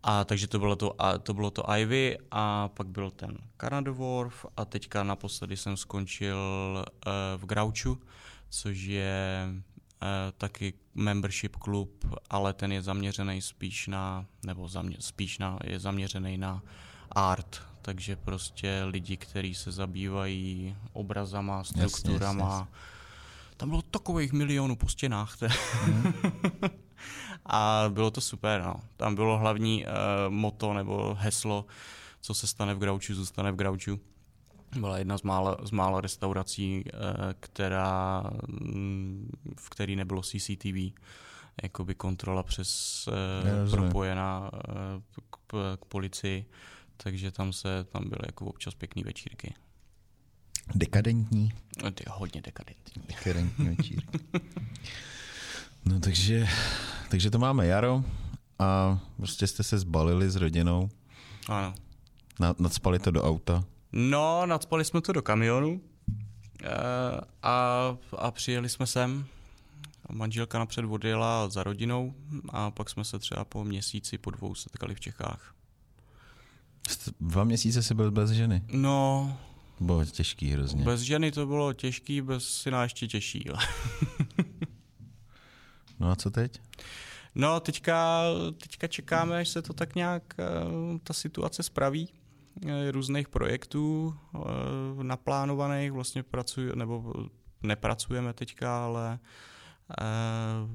[0.03, 3.93] A takže to bylo to, a to bylo to Ivy a pak byl ten Canada
[3.93, 6.39] Wharf a teďka naposledy jsem skončil
[6.85, 7.99] uh, v Grouchu,
[8.51, 9.49] což je
[10.39, 16.39] taky membership klub, ale ten je zaměřený spíš na, nebo zamě, spíš na, je zaměřený
[16.39, 16.63] na
[17.13, 22.45] art, takže prostě lidi, kteří se zabývají obrazama, strukturama.
[22.45, 23.01] Jasně, jasně.
[23.57, 25.37] Tam bylo takových milionů po stěnách.
[25.87, 26.13] Mm.
[27.47, 28.75] a bylo to super, no.
[28.97, 29.91] Tam bylo hlavní uh,
[30.29, 31.67] moto nebo heslo,
[32.21, 34.01] co se stane v Grouchu, zůstane v Grouchu
[34.77, 36.91] byla jedna z mála, z mála restaurací, eh,
[37.41, 40.93] která, mm, v který nebylo CCTV,
[41.63, 44.71] jakoby kontrola přes eh, propojená eh,
[45.47, 46.47] k, k policii,
[46.97, 49.55] takže tam se tam byly jako občas pěkný večírky.
[50.75, 51.53] Dekadentní?
[51.95, 53.03] Ty, hodně dekadentní.
[53.09, 54.19] Dekadentní večírky.
[55.85, 56.49] no takže,
[57.11, 58.05] takže to máme jaro
[58.59, 60.91] a prostě jste se zbalili s rodinou.
[61.49, 61.75] Ano.
[62.59, 63.65] Nadspali to do auta.
[63.93, 65.81] No, nadspali jsme to do kamionu
[66.63, 66.69] eh,
[67.43, 69.27] a, a přijeli jsme sem.
[70.13, 72.15] Manželka napřed odjela za rodinou
[72.49, 75.55] a pak jsme se třeba po měsíci, po dvou setkali v Čechách.
[77.21, 78.63] Dva měsíce jsi byl bez ženy?
[78.73, 79.37] No.
[79.81, 80.85] Bylo těžký hrozně.
[80.85, 83.45] Bez ženy to bylo těžký, bez syna ještě těžší.
[86.01, 86.61] no a co teď?
[87.35, 88.23] No, teďka,
[88.63, 90.45] teďka čekáme, až se to tak nějak, eh,
[91.05, 92.09] ta situace spraví.
[92.67, 94.39] Eh, různých projektů eh,
[95.03, 97.15] naplánovaných, vlastně pracuji, nebo
[97.63, 99.19] nepracujeme teďka, ale
[99.91, 100.05] eh,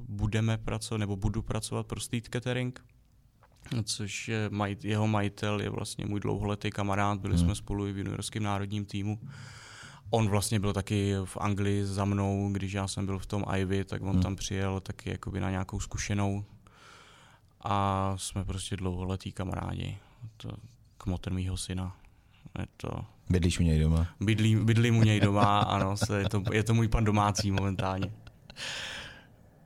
[0.08, 2.86] budeme pracovat, nebo budu pracovat pro Street Catering,
[3.84, 7.46] což je maj, jeho majitel je vlastně můj dlouholetý kamarád, byli hmm.
[7.46, 9.20] jsme spolu i v juniorském národním týmu.
[10.10, 13.86] On vlastně byl taky v Anglii za mnou, když já jsem byl v tom Ivy,
[13.86, 14.22] tak on hmm.
[14.22, 16.46] tam přijel taky jakoby na nějakou zkušenou
[17.62, 19.98] a jsme prostě dlouholetí kamarádi.
[20.38, 20.50] To,
[20.98, 21.96] kmotr mýho syna.
[22.60, 22.90] Je to...
[23.30, 24.08] Bydlíš u něj doma?
[24.20, 28.12] Bydlí, bydlím u něj doma, ano, se, je, to, je to můj pan domácí momentálně.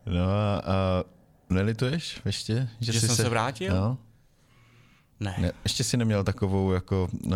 [0.06, 1.04] No a, a
[1.50, 2.70] nelituješ ještě?
[2.80, 3.76] Že, že jsi jsem se, se vrátil?
[3.76, 3.98] No.
[5.20, 5.36] Ne.
[5.38, 5.52] ne.
[5.64, 7.34] Ještě si neměl takovou jako, uh,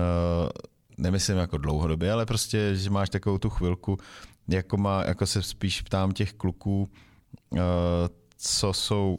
[0.98, 3.98] nemyslím jako dlouhodobě, ale prostě, že máš takovou tu chvilku,
[4.48, 6.90] jako, má, jako se spíš ptám těch kluků,
[7.50, 7.60] uh,
[8.38, 9.18] co jsou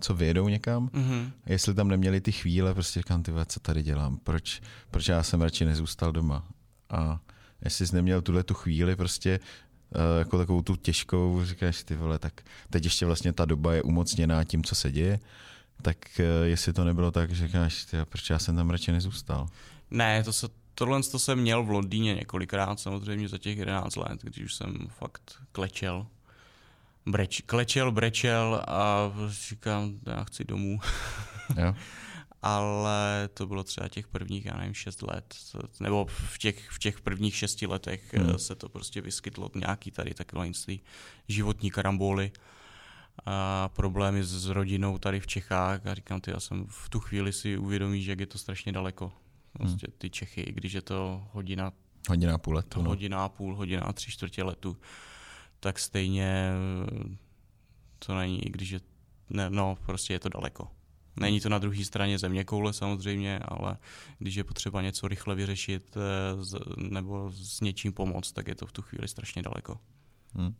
[0.00, 1.30] co vyjedou někam, mm-hmm.
[1.46, 5.42] jestli tam neměli ty chvíle, prostě říkám, ty co tady dělám, proč, proč já jsem
[5.42, 6.48] radši nezůstal doma.
[6.90, 7.20] A
[7.64, 9.40] jestli jsi neměl tuhle tu chvíli, prostě
[10.18, 14.44] jako takovou tu těžkou, říkáš, ty vole, tak teď ještě vlastně ta doba je umocněná
[14.44, 15.20] tím, co se děje,
[15.82, 19.46] tak jestli to nebylo tak, že říkáš, ty, proč já jsem tam radši nezůstal.
[19.90, 24.20] Ne, to se, tohle to jsem měl v Londýně několikrát, samozřejmě za těch 11 let,
[24.22, 26.06] když už jsem fakt klečel
[27.06, 30.80] breč, klečel, brečel a říkám, já chci domů.
[31.56, 31.74] Jo.
[32.42, 35.34] Ale to bylo třeba těch prvních, já nevím, šest let,
[35.80, 38.38] nebo v těch, v těch prvních šesti letech hmm.
[38.38, 40.50] se to prostě vyskytlo nějaký tady takové
[41.28, 42.32] životní karamboly
[43.26, 47.32] a problémy s rodinou tady v Čechách a říkám, ty, já jsem v tu chvíli
[47.32, 49.12] si uvědomí, že jak je to strašně daleko.
[49.52, 51.72] Prostě ty Čechy, i když je to hodina,
[52.08, 52.82] hodina a půl letu.
[52.82, 52.88] No.
[52.88, 54.76] Hodina a půl, hodina a tři čtvrtě letu
[55.64, 56.52] tak stejně
[57.98, 58.80] to není, i když je,
[59.30, 60.68] ne, no, prostě je to daleko.
[61.16, 63.76] Není to na druhé straně země koule samozřejmě, ale
[64.18, 68.72] když je potřeba něco rychle vyřešit eh, nebo s něčím pomoct, tak je to v
[68.72, 69.78] tu chvíli strašně daleko.
[70.34, 70.54] Hmm.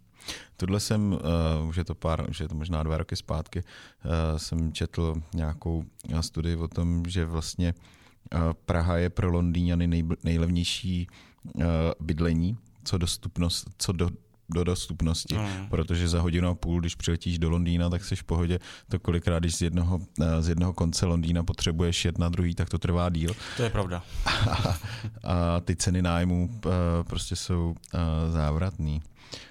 [0.57, 4.39] Tohle jsem, uh, už je to pár, už je to možná dva roky zpátky, uh,
[4.39, 5.85] jsem četl nějakou
[6.21, 11.07] studii o tom, že vlastně uh, Praha je pro Londýňany nej, nejlevnější
[11.55, 11.65] uh,
[12.01, 14.11] bydlení, co dostupnost, co do,
[14.49, 15.69] do dostupnosti, mm.
[15.69, 18.59] protože za hodinu a půl, když přiletíš do Londýna, tak jsi v pohodě.
[18.89, 22.69] To kolikrát, když z jednoho, eh, z jednoho konce Londýna potřebuješ jet na druhý, tak
[22.69, 23.31] to trvá díl.
[23.57, 24.03] To je pravda.
[24.27, 24.79] A,
[25.25, 26.71] a ty ceny nájmu eh,
[27.05, 27.99] prostě jsou eh,
[28.31, 29.03] závratný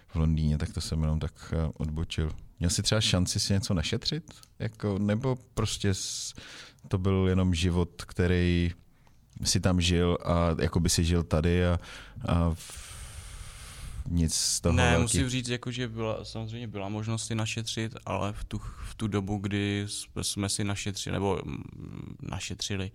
[0.07, 2.31] v Londýně, tak to jsem jenom tak odbočil.
[2.59, 4.23] Měl jsi třeba šanci si něco našetřit?
[4.59, 5.93] Jako, nebo prostě
[6.87, 8.71] to byl jenom život, který
[9.43, 11.79] si tam žil a jako by si žil tady a,
[12.25, 12.92] a v,
[14.09, 15.01] nic z toho Ne, velký...
[15.01, 18.57] musím říct, jako, že byla, samozřejmě byla možnost si našetřit, ale v tu,
[18.89, 19.87] v tu dobu, kdy
[20.21, 22.91] jsme si našetřili, nebo mm, našetřili,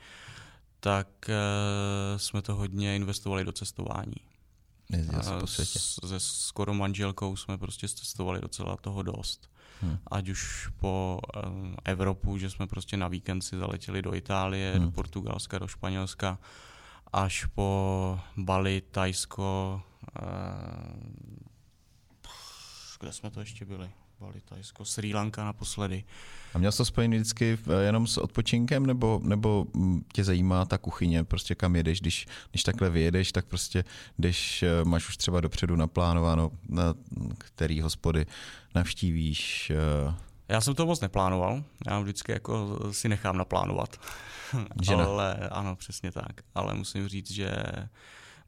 [0.80, 4.16] tak uh, jsme to hodně investovali do cestování.
[5.40, 5.78] Po světě.
[5.78, 9.50] Se skoro manželkou jsme prostě cestovali docela toho dost.
[9.80, 9.98] Hmm.
[10.10, 14.84] Ať už po uh, Evropu, že jsme prostě na víkend si zaletěli do Itálie, hmm.
[14.84, 16.38] do Portugalska, do Španělska,
[17.12, 19.82] až po Bali, Tajsko,
[23.00, 23.90] kde jsme to ještě byli?
[24.20, 26.04] Bali, Tajsko, Sri Lanka naposledy.
[26.54, 30.78] A měl jsi to spojený vždycky jenom s odpočinkem, nebo, nebo mm, tě zajímá ta
[30.78, 33.84] kuchyně, prostě kam jedeš, když, když takhle vyjedeš, tak prostě
[34.16, 36.94] když eh, máš už třeba dopředu naplánováno, na
[37.38, 38.26] který hospody
[38.74, 39.70] navštívíš.
[39.70, 40.14] Eh,
[40.48, 44.00] Já jsem to moc neplánoval, já vždycky jako si nechám naplánovat.
[44.82, 45.04] Žena.
[45.06, 46.32] Ale ano, přesně tak.
[46.54, 47.50] Ale musím říct, že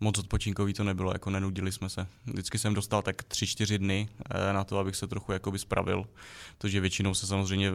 [0.00, 2.06] moc odpočinkový to nebylo, jako nenudili jsme se.
[2.26, 6.04] Vždycky jsem dostal tak tři, čtyři dny eh, na to, abych se trochu jakoby spravil,
[6.58, 7.74] protože většinou se samozřejmě eh,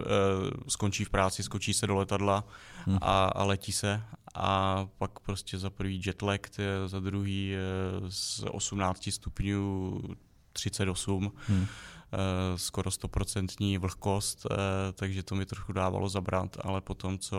[0.67, 2.43] skončí v práci, skočí se do letadla
[2.85, 2.97] hmm.
[3.01, 4.01] a, a letí se
[4.35, 6.41] a pak prostě za prvý jetlag,
[6.85, 7.59] za druhý eh,
[8.09, 10.01] z 18 stupňů
[10.53, 11.31] 38.
[11.47, 11.67] Hmm
[12.55, 14.55] skoro stoprocentní vlhkost, eh,
[14.93, 17.37] takže to mi trochu dávalo zabrat, ale potom co,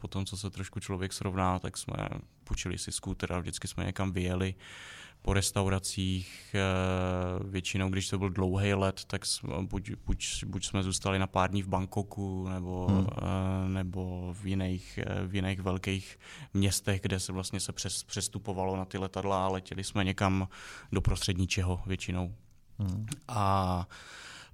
[0.00, 2.08] potom, co se trošku člověk srovná, tak jsme
[2.44, 4.54] půjčili si skúter a vždycky jsme někam vyjeli
[5.22, 10.82] po restauracích, eh, většinou, když to byl dlouhý let, tak jsme, buď, buď, buď jsme
[10.82, 13.74] zůstali na pár dní v Bangkoku nebo, hmm.
[13.74, 16.18] nebo v, jiných, v jiných velkých
[16.54, 20.48] městech, kde se vlastně se přes, přestupovalo na ty letadla a letěli jsme někam
[20.92, 22.34] do prostředníčeho většinou.
[22.78, 23.06] Hmm.
[23.28, 23.88] A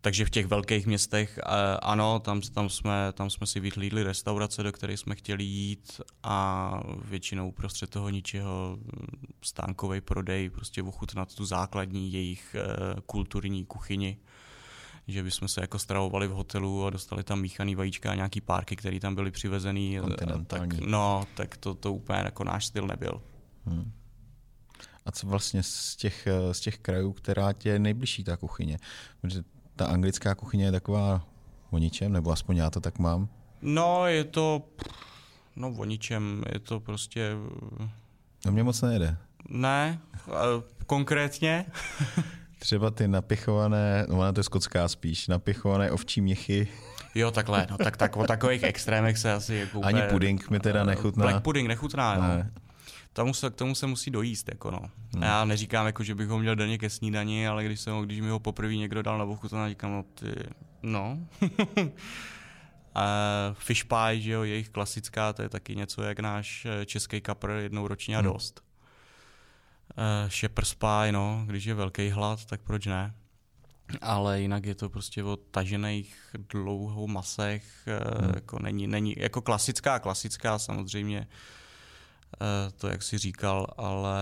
[0.00, 1.38] takže v těch velkých městech
[1.82, 6.80] ano, tam, tam, jsme, tam jsme si vyhlídli restaurace, do které jsme chtěli jít a
[7.04, 8.78] většinou prostřed toho ničeho
[9.42, 14.18] stánkový prodej, prostě ochutnat tu základní jejich e, kulturní kuchyni
[15.08, 18.76] že bychom se jako stravovali v hotelu a dostali tam míchaný vajíčka a nějaký párky,
[18.76, 19.98] které tam byly přivezený.
[20.78, 23.22] Tak, no, tak to, to úplně jako náš styl nebyl.
[23.66, 23.92] Hmm.
[25.06, 28.78] A co vlastně z těch, z těch krajů, která tě je nejbližší ta kuchyně?
[29.20, 29.42] Protože
[29.76, 31.26] ta anglická kuchyně je taková
[31.70, 33.28] o ničem, nebo aspoň já to tak mám?
[33.62, 34.62] No, je to
[35.56, 37.32] no o ničem, je to prostě...
[38.46, 39.16] No mě moc nejde.
[39.48, 39.98] Ne,
[40.86, 41.64] konkrétně?
[42.58, 46.68] Třeba ty napichované, no ona to je skotská spíš, napichované ovčí měchy.
[47.14, 50.84] Jo, takhle, no tak, tak o takových extrémech se asi jako Ani puding mi teda
[50.84, 51.22] nechutná.
[51.22, 52.52] Black pudding nechutná, ne.
[52.54, 52.63] no
[53.14, 54.48] tomu se, k tomu se musí dojíst.
[54.48, 54.80] Jako no.
[55.14, 55.22] Hmm.
[55.22, 58.28] Já neříkám, jako, že bych ho měl denně ke snídani, ale když, jsem, když mi
[58.28, 60.34] ho poprvé někdo dal na bochu, to říkám, no ty,
[60.82, 61.18] no.
[62.94, 63.06] A
[63.52, 67.50] fish pie, že jo, jejich klasická, to je taky něco jak náš eh, český kapr
[67.50, 68.32] jednou ročně a hmm.
[68.32, 68.60] dost.
[69.98, 73.14] Uh, shepherd's pie, no, když je velký hlad, tak proč ne?
[74.00, 76.16] Ale jinak je to prostě o tažených
[76.52, 78.32] dlouhou masech, hmm.
[78.34, 81.26] jako není, není, jako klasická, klasická samozřejmě,
[82.76, 84.20] to jak si říkal, ale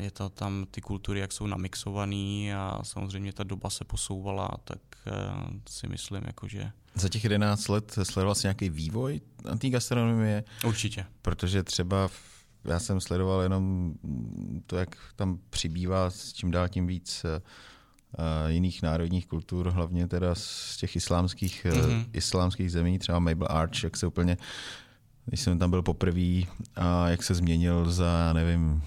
[0.00, 4.78] je to tam ty kultury, jak jsou namixovaný a samozřejmě ta doba se posouvala, tak
[5.06, 6.70] uh, si myslím, jako, že...
[6.94, 9.20] Za těch 11 let sledoval jsi nějaký vývoj
[9.58, 10.44] té gastronomie?
[10.64, 11.06] Určitě.
[11.22, 12.08] Protože třeba
[12.64, 13.94] já jsem sledoval jenom
[14.66, 20.34] to, jak tam přibývá s čím dál tím víc uh, jiných národních kultur, hlavně teda
[20.34, 22.06] z těch islámských, mm-hmm.
[22.12, 24.36] islámských zemí, třeba Mabel Arch, jak se úplně,
[25.26, 26.42] když jsem tam byl poprvé,
[26.76, 28.82] a jak se změnil za, já nevím,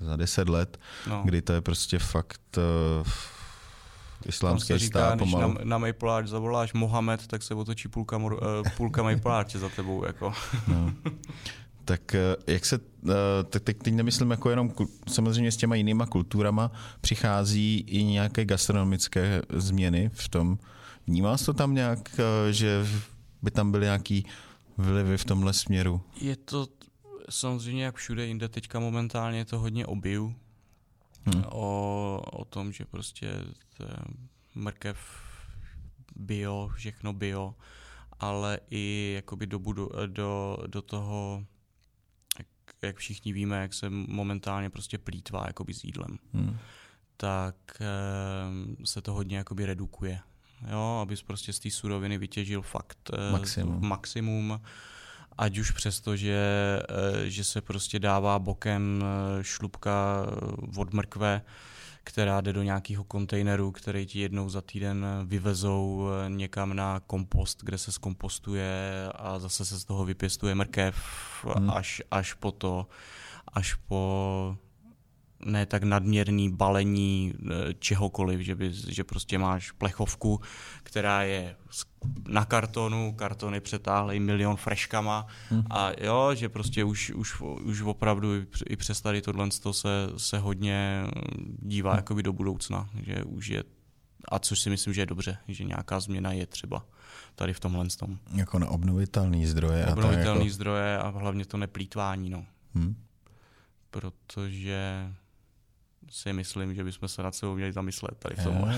[0.00, 1.22] za deset let, no.
[1.24, 2.58] kdy to je prostě fakt
[3.00, 3.06] uh,
[4.26, 5.52] islámský říká, stát když pomalu.
[5.52, 8.32] na, na Maple zavoláš Mohamed, tak se otočí půlka, uh,
[8.76, 10.04] půlka Maple za tebou.
[10.04, 10.32] Jako.
[10.68, 10.92] No.
[11.84, 12.78] Tak eh, jak se,
[13.48, 14.72] tak teď, teď nemyslím jako jenom,
[15.08, 20.58] samozřejmě s těma jinýma kulturama přichází i nějaké gastronomické změny v tom.
[21.06, 22.20] Vnímá to tam nějak,
[22.50, 22.86] že
[23.42, 24.26] by tam byly nějaký
[24.80, 26.02] vlivy v tomhle směru?
[26.20, 26.68] Je to
[27.30, 30.34] samozřejmě jak všude jinde teďka momentálně je to hodně obiu
[31.24, 31.44] hmm.
[31.48, 33.44] o, o tom, že prostě
[34.54, 34.98] mrkev
[36.16, 37.54] bio, všechno bio,
[38.20, 41.44] ale i jakoby do, budu, do, do toho,
[42.38, 42.46] jak,
[42.82, 46.58] jak všichni víme, jak se momentálně prostě plítvá jakoby s jídlem, hmm.
[47.16, 50.20] tak e, se to hodně jakoby redukuje.
[50.70, 53.88] Jo, abys prostě z té suroviny vytěžil fakt e, maximum.
[53.88, 54.60] maximum
[55.40, 56.38] ať už přesto, že,
[56.88, 61.42] eh, že se prostě dává bokem eh, šlubka eh, od mrkve,
[62.04, 67.78] která jde do nějakého kontejneru, který ti jednou za týden vyvezou někam na kompost, kde
[67.78, 70.96] se zkompostuje a zase se z toho vypěstuje mrkev
[71.56, 71.70] hmm.
[71.70, 72.86] až, až po to,
[73.52, 74.56] až po
[75.44, 80.40] ne tak nadměrný balení e, čehokoliv, že, by, že prostě máš plechovku,
[80.82, 81.56] která je
[82.28, 85.62] na kartonu, kartony přetáhly milion freškama hmm.
[85.70, 88.28] a jo, že prostě už, už, už opravdu
[88.68, 91.06] i přes tady tohle se, se hodně
[91.58, 91.98] dívá hmm.
[91.98, 93.64] jakoby do budoucna, že už je
[94.28, 96.86] a což si myslím, že je dobře, že nějaká změna je třeba
[97.34, 98.18] tady v tomhle tom.
[98.34, 99.86] Jako na obnovitelné zdroje.
[99.86, 100.54] Obnovitelné jako...
[100.54, 102.46] zdroje a hlavně to neplýtvání, no.
[102.74, 102.96] Hmm.
[103.90, 105.10] Protože
[106.10, 108.72] si myslím, že bychom se nad sebou měli zamyslet tady v tom.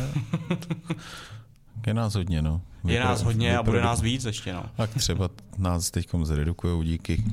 [1.87, 2.63] Je nás hodně, no.
[2.85, 4.65] Je nás hodně a bude nás víc ještě, no.
[4.77, 7.25] Tak třeba nás teď zredukují díky,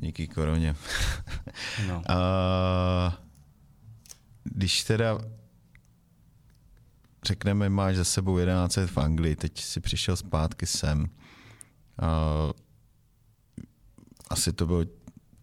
[0.00, 0.76] díky koroně.
[1.88, 2.02] No.
[2.08, 3.18] A,
[4.44, 5.18] když teda
[7.26, 11.06] řekneme, máš za sebou 11 let v Anglii, teď si přišel zpátky sem.
[11.98, 12.08] A,
[14.30, 14.84] asi to bylo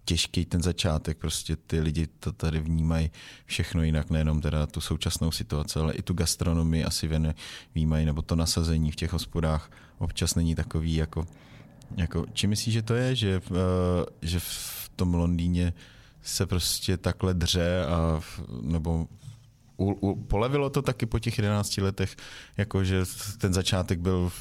[0.08, 3.12] těžký ten začátek, prostě ty lidi to tady vnímají
[3.46, 7.10] všechno jinak, nejenom teda tu současnou situaci, ale i tu gastronomii asi
[7.76, 11.28] vnímají, nebo to nasazení v těch hospodách občas není takový jako,
[11.98, 13.58] jako či myslíš, že to je, že, uh,
[14.22, 15.74] že v tom Londýně
[16.22, 18.22] se prostě takhle dře a
[18.62, 19.08] nebo
[19.78, 22.16] u, u, polevilo to taky po těch 11 letech,
[22.58, 23.04] jako že
[23.38, 24.32] ten začátek byl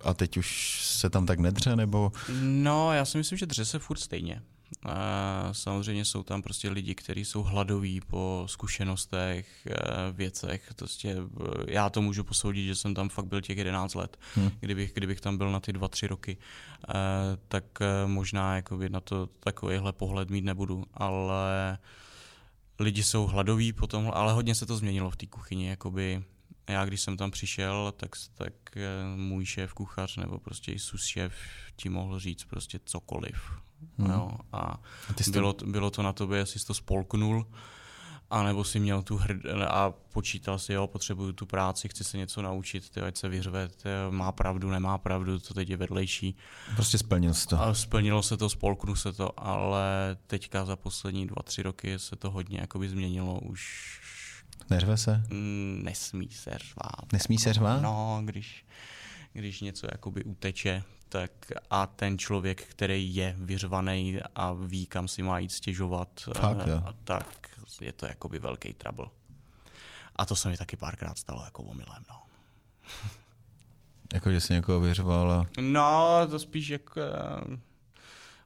[0.00, 2.12] a teď už se tam tak nedře, nebo?
[2.42, 4.42] No, já si myslím, že dře se furt stejně.
[4.82, 9.74] A samozřejmě jsou tam prostě lidi, kteří jsou hladoví po zkušenostech, eh,
[10.12, 10.70] věcech.
[10.76, 14.16] Prostě eh, já to můžu posoudit, že jsem tam fakt byl těch 11 let.
[14.34, 14.50] Hmm.
[14.60, 16.36] Kdybych, kdybych tam byl na ty 2-3 roky,
[16.88, 16.92] eh,
[17.48, 17.64] tak
[18.06, 20.84] možná jakoby na to takovýhle pohled mít nebudu.
[20.94, 21.78] Ale
[22.78, 25.68] lidi jsou hladoví potom, ale hodně se to změnilo v té kuchyni.
[25.68, 26.24] Jakoby
[26.68, 28.52] já když jsem tam přišel, tak, tak
[29.16, 31.34] můj šéf kuchař nebo prostě i sus šéf
[31.76, 33.36] ti mohl říct prostě cokoliv
[33.98, 34.10] Hmm.
[34.10, 34.80] Jo, a a
[35.30, 35.66] bylo, to...
[35.66, 37.46] bylo to na tobě, jestli jsi to spolknul,
[38.30, 42.42] anebo si měl tu hrd a počítal si, jo, potřebuju tu práci, chci se něco
[42.42, 46.36] naučit, ty, ať se vyřve, ty, má pravdu, nemá pravdu, to teď je vedlejší.
[46.74, 47.62] Prostě splnil se to.
[47.62, 52.16] A splnilo se to, spolknu se to, ale teďka za poslední dva, tři roky se
[52.16, 53.98] to hodně jakoby změnilo, už
[54.70, 55.22] Neřve se?
[55.30, 57.12] Mm, nesmí se řvát.
[57.12, 57.82] Nesmí se řvát?
[57.82, 58.66] No, když,
[59.32, 61.30] když něco jakoby uteče, tak
[61.70, 66.82] a ten člověk, který je vyřvaný a ví, kam si má jít stěžovat, Fakt, eh,
[66.86, 67.48] a, tak
[67.80, 69.06] je to jakoby velký trouble.
[70.16, 72.22] A to se mi taky párkrát stalo jako omylem, no.
[74.12, 75.46] jako, že jsi někoho vyřval a...
[75.60, 77.00] No, to spíš jako...
[77.46, 77.58] Uh,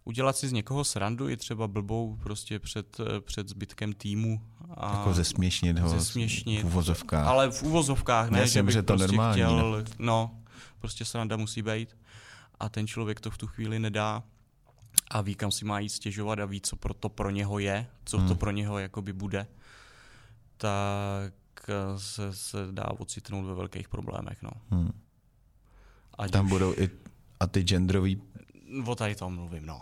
[0.04, 4.40] udělat si z někoho srandu i třeba blbou prostě před, eh, před zbytkem týmu.
[4.76, 7.26] A jako zesměšnit ho zesměšnit, v uvozovkách.
[7.26, 9.84] Ale v uvozovkách, ne, Jasně, že bych že to prostě normální, chtěl, ne?
[9.98, 10.30] no,
[10.78, 11.96] prostě sranda musí být
[12.62, 14.22] a ten člověk to v tu chvíli nedá
[15.10, 17.86] a ví, kam si má jít stěžovat a ví, co pro to pro něho je,
[18.04, 18.28] co hmm.
[18.28, 19.46] to pro něho jakoby bude,
[20.56, 21.34] tak
[21.68, 24.42] eh, se, se dá ocitnout ve velkých problémech.
[24.42, 24.50] No.
[24.70, 24.92] Hmm.
[26.18, 26.50] Ať Tam už...
[26.50, 26.90] budou i
[27.40, 28.22] a ty genderový
[28.86, 29.80] O tady tom mluvím, no.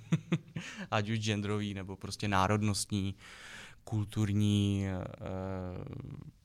[0.90, 3.14] Ať už genderový, nebo prostě národnostní,
[3.84, 6.35] kulturní, uh,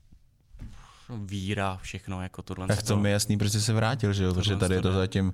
[1.17, 2.67] víra, všechno jako tohle.
[2.67, 4.33] Tak to mi je jasný, proč jsi se vrátil, že jo?
[4.33, 5.33] Protože tady je to zatím,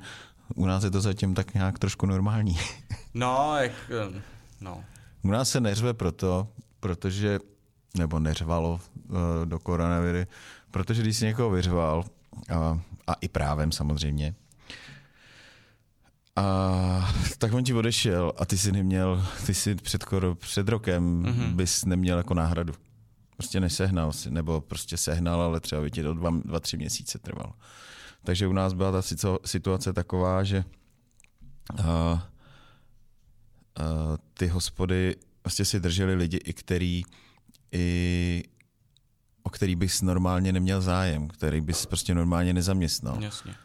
[0.56, 2.58] u nás je to zatím tak nějak trošku normální.
[3.14, 4.22] no, jak, eh,
[4.62, 4.84] no.
[5.22, 6.48] U nás se neřve proto,
[6.80, 7.40] protože,
[7.98, 10.28] nebo neřvalo uh, do koronaviry,
[10.72, 12.04] protože když jsi někoho vyřval,
[12.52, 14.36] uh, a i právem samozřejmě,
[16.38, 21.56] a tak on ti odešel a ty si neměl, ty si před, před rokem mm-hmm.
[21.56, 22.74] bys neměl jako náhradu.
[23.38, 27.20] Prostě nesehnal si, nebo prostě sehnal, ale třeba by ti to dva, dva, tři měsíce
[27.20, 27.54] trvalo.
[28.24, 29.02] Takže u nás byla ta
[29.46, 30.64] situace taková, že
[31.80, 32.20] uh, uh,
[34.34, 37.04] ty hospody vlastně si drželi lidi, i který,
[37.72, 38.44] i,
[39.44, 43.24] o který bys normálně neměl zájem, který bys prostě normálně nezaměstnal.
[43.24, 43.56] Jasně.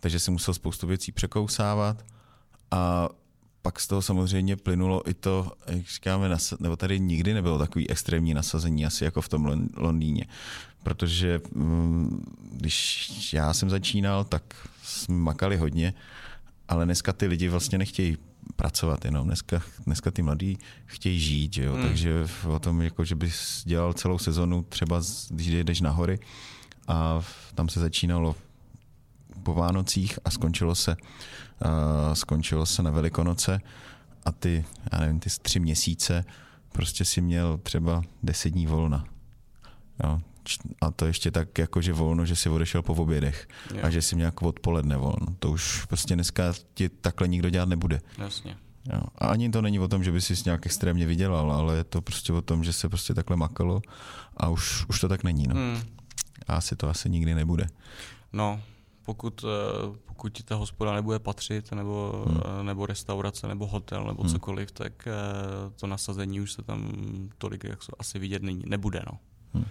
[0.00, 2.04] Takže si musel spoustu věcí překousávat
[2.70, 3.08] a
[3.62, 8.34] pak z toho samozřejmě plynulo i to, jak říkáme, nebo tady nikdy nebylo takový extrémní
[8.34, 10.24] nasazení, asi jako v tom Londýně.
[10.82, 14.42] Protože mm, když já jsem začínal, tak
[14.82, 15.94] jsme makali hodně,
[16.68, 18.16] ale dneska ty lidi vlastně nechtějí
[18.56, 19.26] pracovat jenom.
[19.26, 21.74] Dneska, dneska ty mladí chtějí žít, že jo?
[21.74, 21.82] Hmm.
[21.82, 26.18] takže o tom, jako, že bys dělal celou sezonu, třeba když jdeš na hory
[26.88, 27.22] a
[27.54, 28.36] tam se začínalo
[29.42, 33.60] po Vánocích a skončilo se, uh, skončilo se na Velikonoce
[34.24, 36.24] a ty, já nevím, ty tři měsíce
[36.72, 39.04] prostě si měl třeba deset dní volna.
[40.04, 40.20] Jo.
[40.80, 43.80] A to ještě tak jako, že volno, že si odešel po obědech jo.
[43.82, 45.26] a že si měl jako odpoledne volno.
[45.38, 48.00] To už prostě dneska ti takhle nikdo dělat nebude.
[48.18, 48.56] Jasně.
[48.92, 49.00] Jo.
[49.18, 52.02] A ani to není o tom, že by si nějak extrémně vydělal, ale je to
[52.02, 53.82] prostě o tom, že se prostě takhle makalo
[54.36, 55.46] a už, už to tak není.
[55.48, 55.54] No.
[55.54, 55.82] Hmm.
[56.48, 57.66] A asi to asi nikdy nebude.
[58.32, 58.60] No,
[59.04, 62.40] pokud, eh, pokud ti ta hospoda nebude patřit, nebo, hmm.
[62.60, 64.32] Eh, nebo restaurace, nebo hotel, nebo hmm.
[64.32, 65.12] cokoliv, tak eh,
[65.80, 66.92] to nasazení už se tam
[67.38, 69.02] tolik jak asi vidět nebude.
[69.12, 69.18] No.
[69.54, 69.64] Hmm.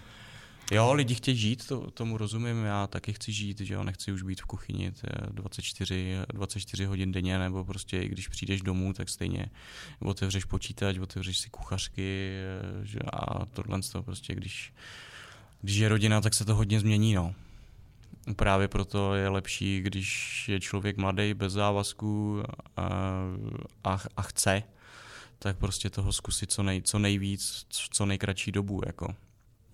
[0.72, 4.22] Jo, lidi chtějí žít, to, tomu rozumím, já taky chci žít, že jo, nechci už
[4.22, 4.92] být v kuchyni
[5.30, 9.46] 24, 24 hodin denně, nebo prostě i když přijdeš domů, tak stejně
[10.00, 12.32] otevřeš počítač, otevřeš si kuchařky
[12.82, 14.72] že, a tohle to prostě, když,
[15.60, 17.34] když je rodina, tak se to hodně změní, no.
[18.36, 22.42] Právě proto je lepší, když je člověk mladý, bez závazků
[22.76, 22.88] a,
[23.84, 24.62] a, a chce,
[25.38, 28.82] tak prostě toho zkusit co, nej, co nejvíc, co nejkratší dobu.
[28.86, 29.14] Jako.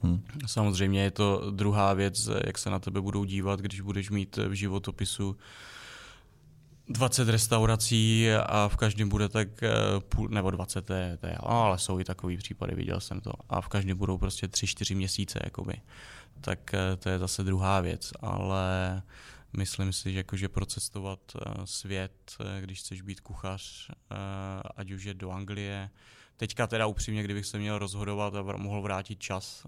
[0.01, 0.23] Hmm.
[0.47, 4.53] Samozřejmě je to druhá věc, jak se na tebe budou dívat, když budeš mít v
[4.53, 5.37] životopisu
[6.89, 9.71] 20 restaurací a v každém bude tak eh,
[10.09, 13.33] půl, nebo 20, to je, to je, ale jsou i takový případy, viděl jsem to.
[13.49, 15.75] A v každém budou prostě 3-4 měsíce, jakoby
[16.41, 19.03] tak eh, to je zase druhá věc, ale
[19.57, 23.91] myslím si, že jakože procestovat eh, svět, eh, když chceš být kuchař,
[24.77, 25.91] ať už je do Anglie,
[26.37, 29.67] teďka teda upřímně, kdybych se měl rozhodovat a mohl vrátit čas,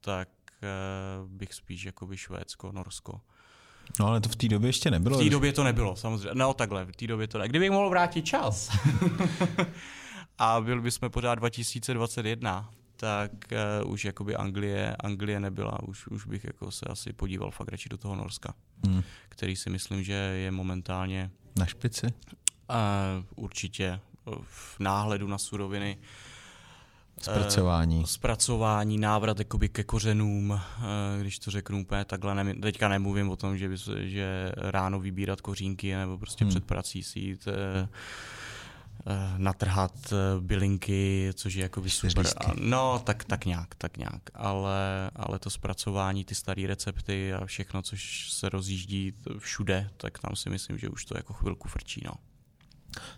[0.00, 0.28] tak
[1.26, 3.20] bych spíš jakoby Švédsko, Norsko.
[4.00, 5.18] No ale to v té době ještě nebylo.
[5.18, 6.30] V té době to nebylo, samozřejmě.
[6.34, 7.48] No takhle, v té době to ne.
[7.48, 8.70] Kdybych mohl vrátit čas
[10.38, 12.70] a byl bychom pořád 2021,
[13.00, 13.32] tak
[13.82, 17.88] uh, už jakoby Anglie, Anglie nebyla, už, už bych jako se asi podíval fakt radši
[17.88, 18.54] do toho Norska,
[18.86, 19.02] hmm.
[19.28, 21.30] který si myslím, že je momentálně...
[21.58, 22.06] Na špici?
[22.06, 24.00] Uh, určitě
[24.42, 25.98] v náhledu na suroviny.
[27.20, 27.98] Zpracování.
[27.98, 30.60] Uh, zpracování, návrat jakoby ke kořenům, uh,
[31.20, 32.44] když to řeknu úplně takhle.
[32.44, 36.50] Ne, teďka nemluvím o tom, že, by, že ráno vybírat kořínky nebo prostě hmm.
[36.50, 37.88] před prací si jít uh, Eh,
[39.36, 42.26] natrhat eh, bylinky, což je jako super.
[42.26, 44.22] A, no, tak, tak nějak, tak nějak.
[44.34, 50.36] Ale, ale to zpracování, ty staré recepty a všechno, což se rozjíždí všude, tak tam
[50.36, 52.12] si myslím, že už to jako chvilku frčí, no.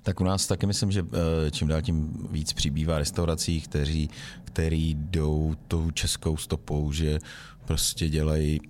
[0.03, 1.07] Tak u nás taky myslím, že
[1.47, 4.11] eh, čím dál tím víc přibývá restaurací, kteří,
[4.45, 7.19] který jdou tou českou stopou, že
[7.65, 8.69] prostě dělají uh,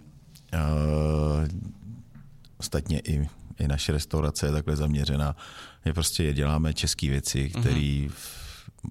[2.59, 3.29] ostatně i
[3.61, 5.37] i naše restaurace je takhle zaměřená,
[5.85, 7.63] je prostě je děláme české věci, mhm.
[7.63, 8.13] které mm-hmm.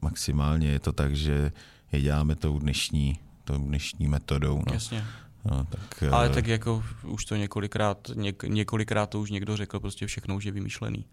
[0.01, 1.51] maximálně je to tak, že
[1.91, 4.57] je děláme tou dnešní, tou dnešní metodou.
[4.67, 4.73] No.
[4.73, 5.05] Jasně.
[5.45, 9.79] No, tak, Ale uh, tak jako už to několikrát, něk, několikrát to už někdo řekl,
[9.79, 11.05] prostě všechno už je vymýšlený.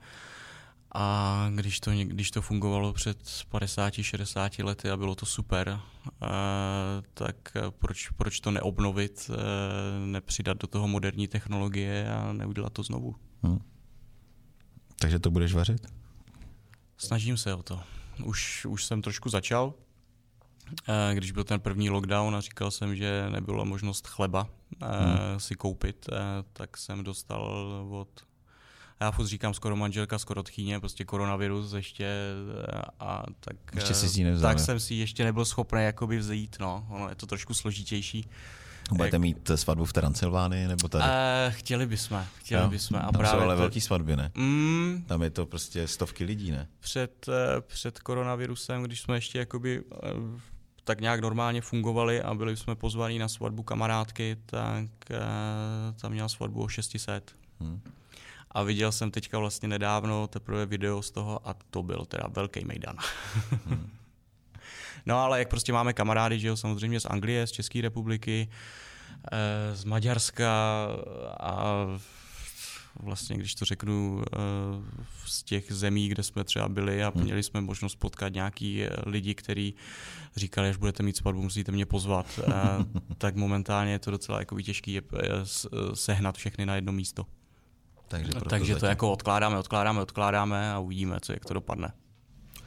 [0.95, 3.18] A když to, když to fungovalo před
[3.53, 5.81] 50-60 lety a bylo to super,
[6.22, 6.29] uh,
[7.14, 7.37] tak
[7.79, 9.37] proč, proč to neobnovit, uh,
[10.07, 13.14] nepřidat do toho moderní technologie a neudělat to znovu?
[13.43, 13.59] Hmm.
[14.99, 15.86] Takže to budeš vařit?
[16.99, 17.80] Snažím se o to.
[18.24, 19.74] Už, už jsem trošku začal,
[20.88, 24.49] Eh, když byl ten první lockdown a říkal jsem, že nebyla možnost chleba
[24.82, 25.40] eh, hmm.
[25.40, 26.16] si koupit, eh,
[26.53, 27.42] tak jsem dostal
[27.90, 28.09] od
[29.01, 32.16] já furt říkám skoro manželka, skoro tchýně, prostě koronavirus ještě
[33.01, 37.14] a tak, ještě si tak jsem si ještě nebyl schopný jakoby vzít, no, ono je
[37.14, 38.28] to trošku složitější.
[38.93, 41.05] Budete mít svatbu v Transylvánii nebo tady?
[41.05, 42.97] Uh, chtěli bychom, chtěli no, bychom.
[42.97, 43.61] A tam právě jsou ale to...
[43.61, 44.32] velký svatby, ne?
[44.34, 46.68] Mm, tam je to prostě stovky lidí, ne?
[46.80, 47.26] Před,
[47.61, 49.82] před koronavirusem, když jsme ještě jakoby
[50.84, 54.91] tak nějak normálně fungovali a byli jsme pozvaní na svatbu kamarádky, tak
[56.01, 57.37] tam měla svatbu o 600.
[57.61, 57.80] Hmm.
[58.51, 62.64] A viděl jsem teďka vlastně nedávno teprve video z toho a to byl teda velký
[62.64, 62.97] mejdan.
[63.66, 63.91] hmm.
[65.07, 68.49] No ale jak prostě máme kamarády, že jo, samozřejmě z Anglie, z České republiky,
[69.33, 70.89] eh, z Maďarska
[71.41, 71.87] a
[73.01, 74.37] vlastně, když to řeknu, eh,
[75.27, 77.25] z těch zemí, kde jsme třeba byli a hmm.
[77.25, 79.75] měli jsme možnost potkat nějaký eh, lidi, kteří
[80.37, 82.41] říkali, až budete mít svatbu, musíte mě pozvat,
[83.19, 85.01] tak momentálně je to docela jako těžký
[85.95, 87.27] sehnat všechny na jedno místo.
[88.09, 91.93] Takže, Takže to jako odkládáme, odkládáme, odkládáme a uvidíme, co jak to dopadne.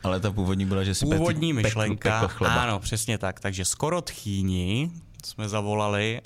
[0.04, 3.40] Ale ta původní byla, že si Původní pekl, myšlenka, pekl ano, přesně tak.
[3.40, 4.92] Takže skoro tchýni
[5.26, 6.22] jsme zavolali,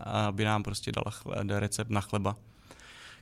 [0.00, 1.12] aby nám prostě dala
[1.58, 2.36] recept na chleba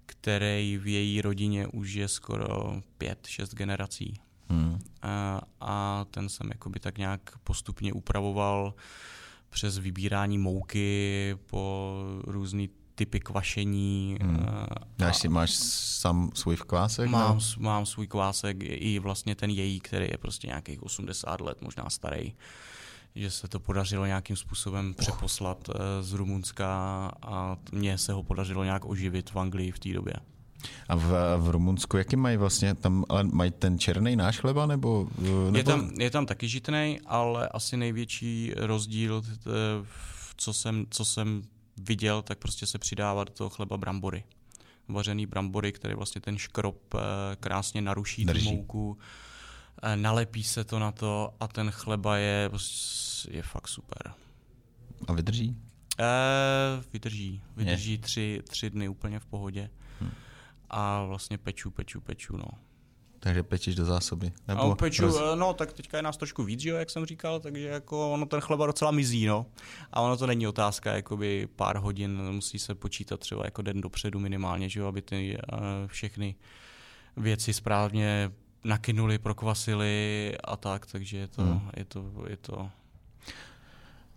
[0.06, 4.20] který v její rodině už je skoro pět, šest generací.
[4.48, 4.78] Hmm.
[5.02, 8.74] A, a ten jsem jakoby tak nějak postupně upravoval
[9.50, 11.94] přes vybírání mouky po
[12.24, 14.18] různý typy kvašení.
[14.22, 14.46] Hmm.
[14.98, 17.10] Máš, si, máš sám svůj kvásek?
[17.10, 21.90] Mám, mám svůj kvásek i vlastně ten její, který je prostě nějakých 80 let, možná
[21.90, 22.34] starý
[23.16, 26.66] že se to podařilo nějakým způsobem přeposlat eh, z Rumunska
[27.22, 30.14] a mně se ho podařilo nějak oživit v Anglii v té době.
[30.88, 35.08] A v, v Rumunsku, jaký mají vlastně, tam ale mají ten černý náš chleba, nebo,
[35.18, 35.56] nebo...
[35.56, 39.22] Je, tam, je tam taky žitný, ale asi největší rozdíl,
[40.36, 41.42] co jsem, co jsem
[41.76, 44.24] viděl, tak prostě se přidává do toho chleba brambory.
[44.88, 46.98] Vařený brambory, který vlastně ten škrob eh,
[47.40, 48.48] krásně naruší Drží.
[48.48, 48.98] tu mouku
[49.82, 52.50] Eh, nalepí se to na to a ten chleba je,
[53.30, 54.12] je fakt super.
[55.06, 55.56] A vydrží?
[55.98, 56.04] E,
[56.92, 57.42] vydrží.
[57.56, 59.70] Vydrží tři, tři dny úplně v pohodě.
[60.00, 60.10] Hm.
[60.70, 62.48] A vlastně peču, peču, peču, no.
[63.24, 64.32] Takže pečeš do zásoby?
[64.48, 65.16] Nebo no, peču, roz...
[65.34, 68.40] No, tak teďka je nás trošku víc, jo, jak jsem říkal, takže jako ono ten
[68.40, 69.46] chleba docela mizí, no.
[69.92, 74.20] A ono to není otázka, jakoby pár hodin, musí se počítat třeba jako den dopředu
[74.20, 76.34] minimálně, že jo, aby ty uh, všechny
[77.16, 78.32] věci správně
[78.64, 81.70] nakynuli, prokvasili a tak, takže je to, hmm.
[81.76, 82.70] je to, je to...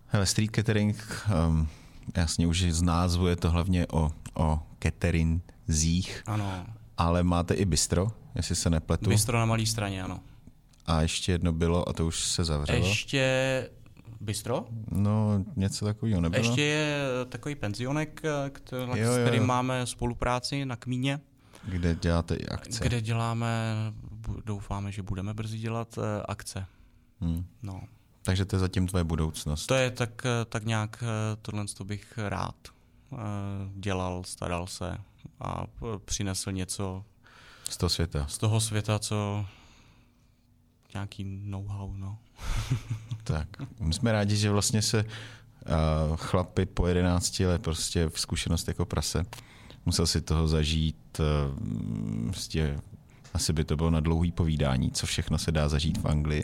[0.05, 1.68] Hele, street catering, um,
[2.18, 4.60] jasně už z názvu je to hlavně o, o
[5.68, 6.24] zích.
[6.26, 6.66] Ano.
[6.98, 9.10] Ale máte i bistro, jestli se nepletu.
[9.10, 10.20] Bistro na malé straně, ano.
[10.86, 12.88] A ještě jedno bylo a to už se zavřelo.
[12.88, 13.70] Ještě
[14.22, 14.66] bistro?
[14.91, 16.43] No, něco takového nebylo.
[16.43, 18.22] Ještě je takový penzionek,
[18.52, 19.14] který, jo, jo.
[19.14, 21.20] s kterým máme spolupráci na Kmíně.
[21.64, 22.84] Kde děláte i akce.
[22.84, 23.76] Kde děláme
[24.45, 26.66] doufáme, že budeme brzy dělat uh, akce.
[27.22, 27.45] Hmm.
[27.64, 27.82] No.
[28.24, 29.66] Takže to je zatím tvoje budoucnost.
[29.66, 32.56] To je tak, eh, tak nějak eh, tohle to bych rád
[33.76, 34.98] dělal, staral se
[35.39, 35.63] a
[36.05, 37.05] přinesl něco
[37.69, 38.28] z toho světa.
[38.28, 39.45] Z toho světa, co
[40.93, 42.17] nějaký know-how, no.
[43.23, 43.47] tak,
[43.80, 48.86] my jsme rádi, že vlastně se uh, chlapy po 11 let prostě v zkušenost jako
[48.86, 49.25] prase
[49.86, 52.80] musel si toho zažít uh, prostě
[53.34, 56.43] asi by to bylo na dlouhý povídání, co všechno se dá zažít v Anglii.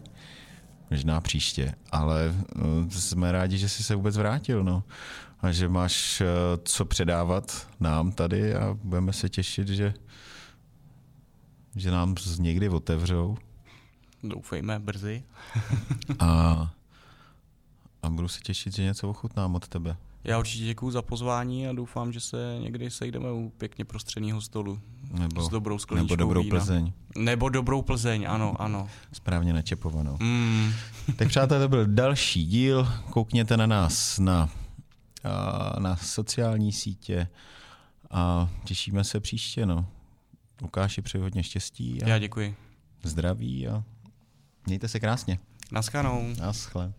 [0.92, 4.84] Možná příště, ale no, jsme rádi, že jsi se vůbec vrátil, no.
[5.44, 6.28] A že máš uh,
[6.64, 9.94] co předávat nám tady a budeme se těšit, že,
[11.76, 13.38] že nám někdy otevřou.
[14.24, 15.24] Doufejme brzy.
[16.20, 16.72] a,
[18.04, 19.98] a budu se těšit, že něco ochutnám od tebe.
[20.24, 24.80] Já určitě děkuji za pozvání a doufám, že se někdy sejdeme u pěkně prostřeného stolu.
[25.12, 26.56] Nebo, s dobrou Nebo dobrou vína.
[26.56, 26.94] Plzeň.
[27.18, 28.90] Nebo dobrou Plzeň, ano, ano.
[29.14, 30.18] Správně načepovanou.
[30.20, 30.72] Mm.
[31.16, 32.88] tak přátelé, to byl další díl.
[33.10, 34.50] Koukněte na nás na,
[35.80, 37.28] na sociální sítě
[38.12, 39.66] a těšíme se příště.
[39.66, 39.86] No.
[40.62, 42.04] Lukáši přeji hodně štěstí.
[42.04, 42.56] A Já děkuji.
[43.04, 43.84] Zdraví a
[44.68, 45.40] mějte se krásně.
[45.72, 46.34] Naschledanou.
[46.40, 46.94] Naschle.